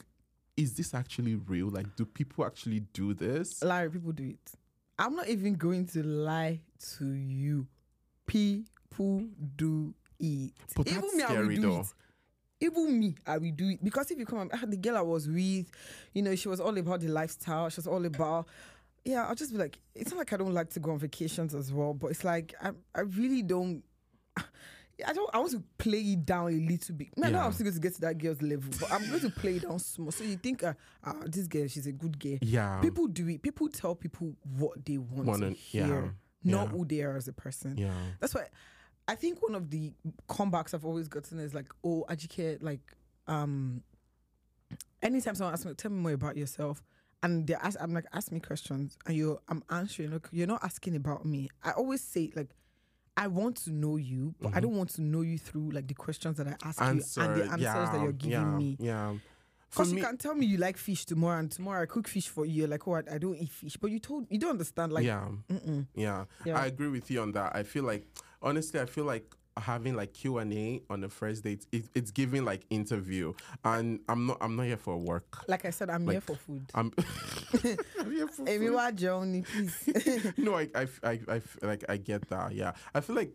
[0.57, 1.69] is this actually real?
[1.69, 3.63] Like, do people actually do this?
[3.63, 4.51] Larry, people do it.
[4.97, 6.59] I'm not even going to lie
[6.97, 7.65] to you.
[8.27, 9.23] People
[9.55, 10.51] do it.
[10.75, 11.79] But that's even me, scary do though.
[11.81, 11.87] it.
[12.61, 13.83] Even me, I will do it.
[13.83, 15.71] Because if you come, ah, the girl I was with,
[16.13, 17.69] you know, she was all about the lifestyle.
[17.69, 18.47] She was all about,
[19.05, 21.55] yeah, I'll just be like, it's not like I don't like to go on vacations
[21.55, 23.83] as well, but it's like, I, I really don't.
[25.07, 25.29] I don't.
[25.33, 27.07] I want to play it down a little bit.
[27.23, 27.45] I know Yeah.
[27.45, 29.61] I'm still going to get to that girl's level, but I'm going to play it
[29.61, 30.11] down small.
[30.11, 30.73] So you think, uh,
[31.05, 32.37] ah, this girl, she's a good girl.
[32.41, 32.81] Yeah.
[32.81, 33.41] People do it.
[33.41, 36.71] People tell people what they want to hear, yeah, not yeah.
[36.71, 37.77] who they are as a person.
[37.77, 37.93] yeah.
[38.19, 38.47] That's why
[39.09, 39.91] I think one of the
[40.29, 42.95] comebacks I've always gotten is like, oh, Ajike, like,
[43.25, 43.81] um,
[45.01, 46.83] anytime someone asks me, tell me more about yourself,
[47.23, 50.11] and they ask, I'm like, ask me questions, and you, I'm answering.
[50.11, 51.49] Look, you're not asking about me.
[51.63, 52.49] I always say like.
[53.17, 55.93] I want to know you, but I don't want to know you through like the
[55.93, 56.89] questions that I ask Mm-hmm.
[56.89, 58.77] Answer, you and the answers yeah, that you're giving yeah, me.
[58.79, 59.13] Yeah.
[59.69, 62.45] Because you can tell me you like fish tomorrow, and tomorrow I cook fish for
[62.45, 62.65] you.
[62.65, 64.93] Like, oh, I, I don't eat fish, but you told you don't understand.
[64.93, 65.27] Like, yeah.
[65.95, 66.57] Yeah, Yeah.
[66.57, 67.53] I agree with you on that.
[67.57, 68.07] I feel like,
[68.41, 72.11] honestly, I feel like having like Q and A on the first date, it, it's
[72.11, 73.33] giving like interview,
[73.65, 75.43] and I'm not, I'm not here for work.
[75.47, 76.69] like I said, I'm here for food.
[76.73, 76.91] I'm,
[77.99, 78.75] I'm here for Amy food.
[78.75, 80.33] wa Johnny, please.
[80.37, 82.53] no, I I I like I get that.
[82.53, 83.33] Yeah, I feel like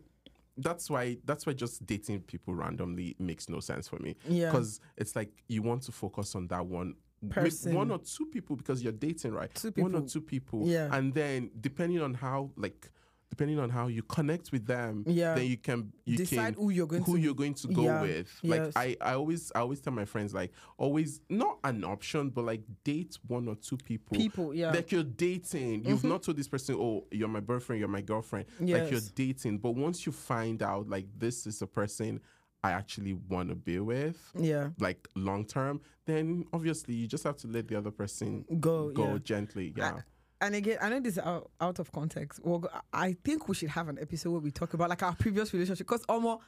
[0.57, 4.15] that's why that's why just dating people randomly makes no sense for me.
[4.27, 4.49] Yeah.
[4.51, 6.95] because it's like you want to focus on that one.
[7.29, 7.73] Person.
[7.73, 9.89] one or two people because you're dating right Two people.
[9.91, 10.89] one or two people Yeah.
[10.95, 12.91] and then depending on how like
[13.29, 15.35] depending on how you connect with them Yeah.
[15.35, 17.83] then you can you Decide can who you're going who to- you're going to go
[17.83, 18.01] Yeah.
[18.01, 18.75] with Yes.
[18.75, 22.45] like i i always i always tell my friends like always not an option but
[22.45, 24.67] like date one or two people People, yeah.
[24.67, 24.75] Mm-hmm.
[24.75, 28.45] like you're dating you've not told this person oh you're my boyfriend you're my girlfriend
[28.59, 28.81] Yes.
[28.81, 32.19] like you're dating but once you find out like this is a person
[32.63, 37.37] i actually want to be with yeah, like long term then obviously you just have
[37.37, 39.17] to let the other person Go, go yeah.
[39.23, 40.01] gently yeah
[40.41, 42.39] and again, I know this is out, out of context.
[42.43, 45.53] Well, I think we should have an episode where we talk about like our previous
[45.53, 46.43] relationship because almost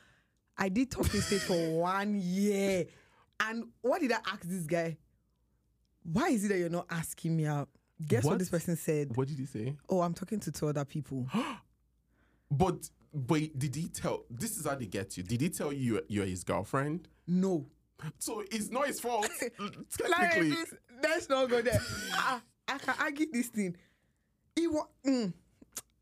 [0.58, 2.86] I did talk talking stage for one year,
[3.40, 4.98] and what did I ask this guy?
[6.04, 7.70] Why is it that you're not asking me out?
[8.06, 8.40] Guess what, What?
[8.40, 9.16] this person said?
[9.16, 11.28] what did he say Oh, I'm talking to two other people.
[12.50, 14.24] But but did he tell?
[14.30, 15.24] This is how they get you.
[15.24, 17.08] Did he tell you you're, his girlfriend?
[17.28, 17.66] no.
[18.20, 19.28] So it's not his fault.
[19.42, 20.56] Larry, mm, technically,
[21.02, 21.82] let's not go there.
[22.68, 23.76] I can argue this thing.
[24.56, 25.32] He wa- mm,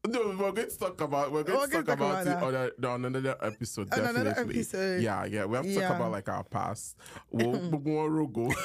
[0.08, 0.36] no.
[0.40, 1.32] We're going to talk about.
[1.32, 3.94] We're going We're to talk talk about, about it on, a, on another episode.
[3.94, 5.02] On another episode.
[5.02, 5.46] Yeah, yeah.
[5.46, 5.88] We have to Yeah.
[5.88, 6.98] talk about like our past.
[7.32, 8.54] We'll, we'll go.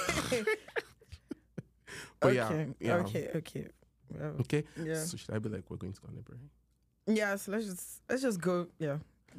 [2.20, 2.94] but yeah, okay, yeah.
[2.96, 3.66] okay, okay.
[4.18, 4.64] Well, Okay.
[4.82, 4.94] Yeah.
[5.03, 6.40] So should I be like, we're going to go on a break?
[7.07, 8.66] yeah, so let's just let's just go.
[8.78, 8.98] Yeah.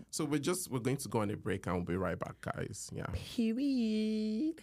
[0.09, 2.35] So we're just we're going to go on a break and we'll be right back,
[2.41, 2.89] guys.
[2.93, 4.55] Yeah, Period.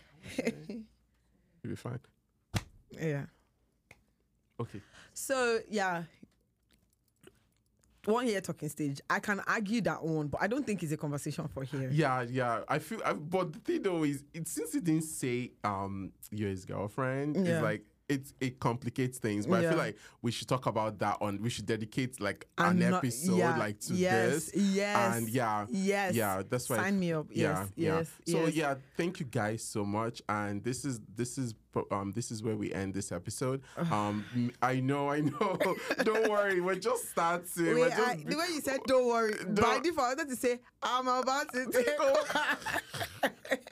[1.63, 2.01] you'll be fine.
[2.91, 3.27] yeah.
[4.61, 4.81] Okay.
[5.15, 6.05] So yeah.
[8.05, 9.01] One year talking stage.
[9.11, 11.91] I can argue that one, but I don't think it's a conversation for here.
[11.93, 12.61] Yeah, yeah.
[12.67, 16.49] I feel, I, but the thing though is, it, since he didn't say um you're
[16.49, 17.55] his girlfriend, Yeah.
[17.57, 19.47] it's like it it complicates things.
[19.47, 21.41] But I feel like we should talk about that on.
[21.43, 24.55] We should dedicate like I'm an not- episode yeah, like to yes, this.
[24.57, 26.15] yes, and yeah, yes.
[26.15, 26.43] yeah.
[26.49, 26.77] That's why.
[26.79, 27.27] Sign me up.
[27.31, 27.97] Yeah, Yes, yeah.
[27.99, 28.55] yes, So yes.
[28.55, 30.23] yeah, thank you guys so much.
[30.29, 31.55] And this is this is
[31.93, 33.63] um this is where we end this episode.
[33.91, 34.25] Um,
[34.63, 35.59] I know, I know.
[36.03, 37.67] Don't worry, we're just starting.
[37.67, 40.37] we're just I, the way you said "don't worry," by Don't- default, I wanted to
[40.37, 42.23] say "I'm about to take over."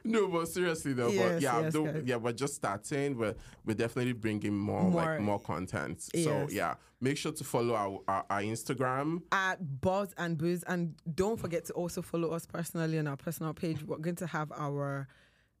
[0.04, 3.16] No, but seriously though, but yeah, yes, yeah, we're just starting.
[3.18, 3.34] We're
[3.64, 4.92] we're definitely bringing more, More.
[5.02, 6.02] like more content.
[6.02, 9.22] So yeah, make sure to follow our our, our Instagram.
[9.32, 10.62] at Buzz and Booze.
[10.64, 13.82] And don't forget to also follow us personally on our personal page.
[13.82, 15.08] We're going to have our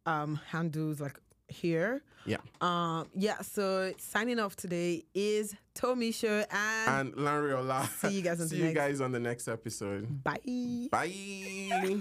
[0.06, 1.18] um, handles like
[1.48, 2.02] here.
[2.26, 7.88] Yeah, Um, yeah, so signing off today is Tomi Show and, and Lanriola.
[7.88, 10.22] See you guys on the See you next- guys on the next episode.
[10.22, 10.38] bye.
[10.90, 12.00] Bye.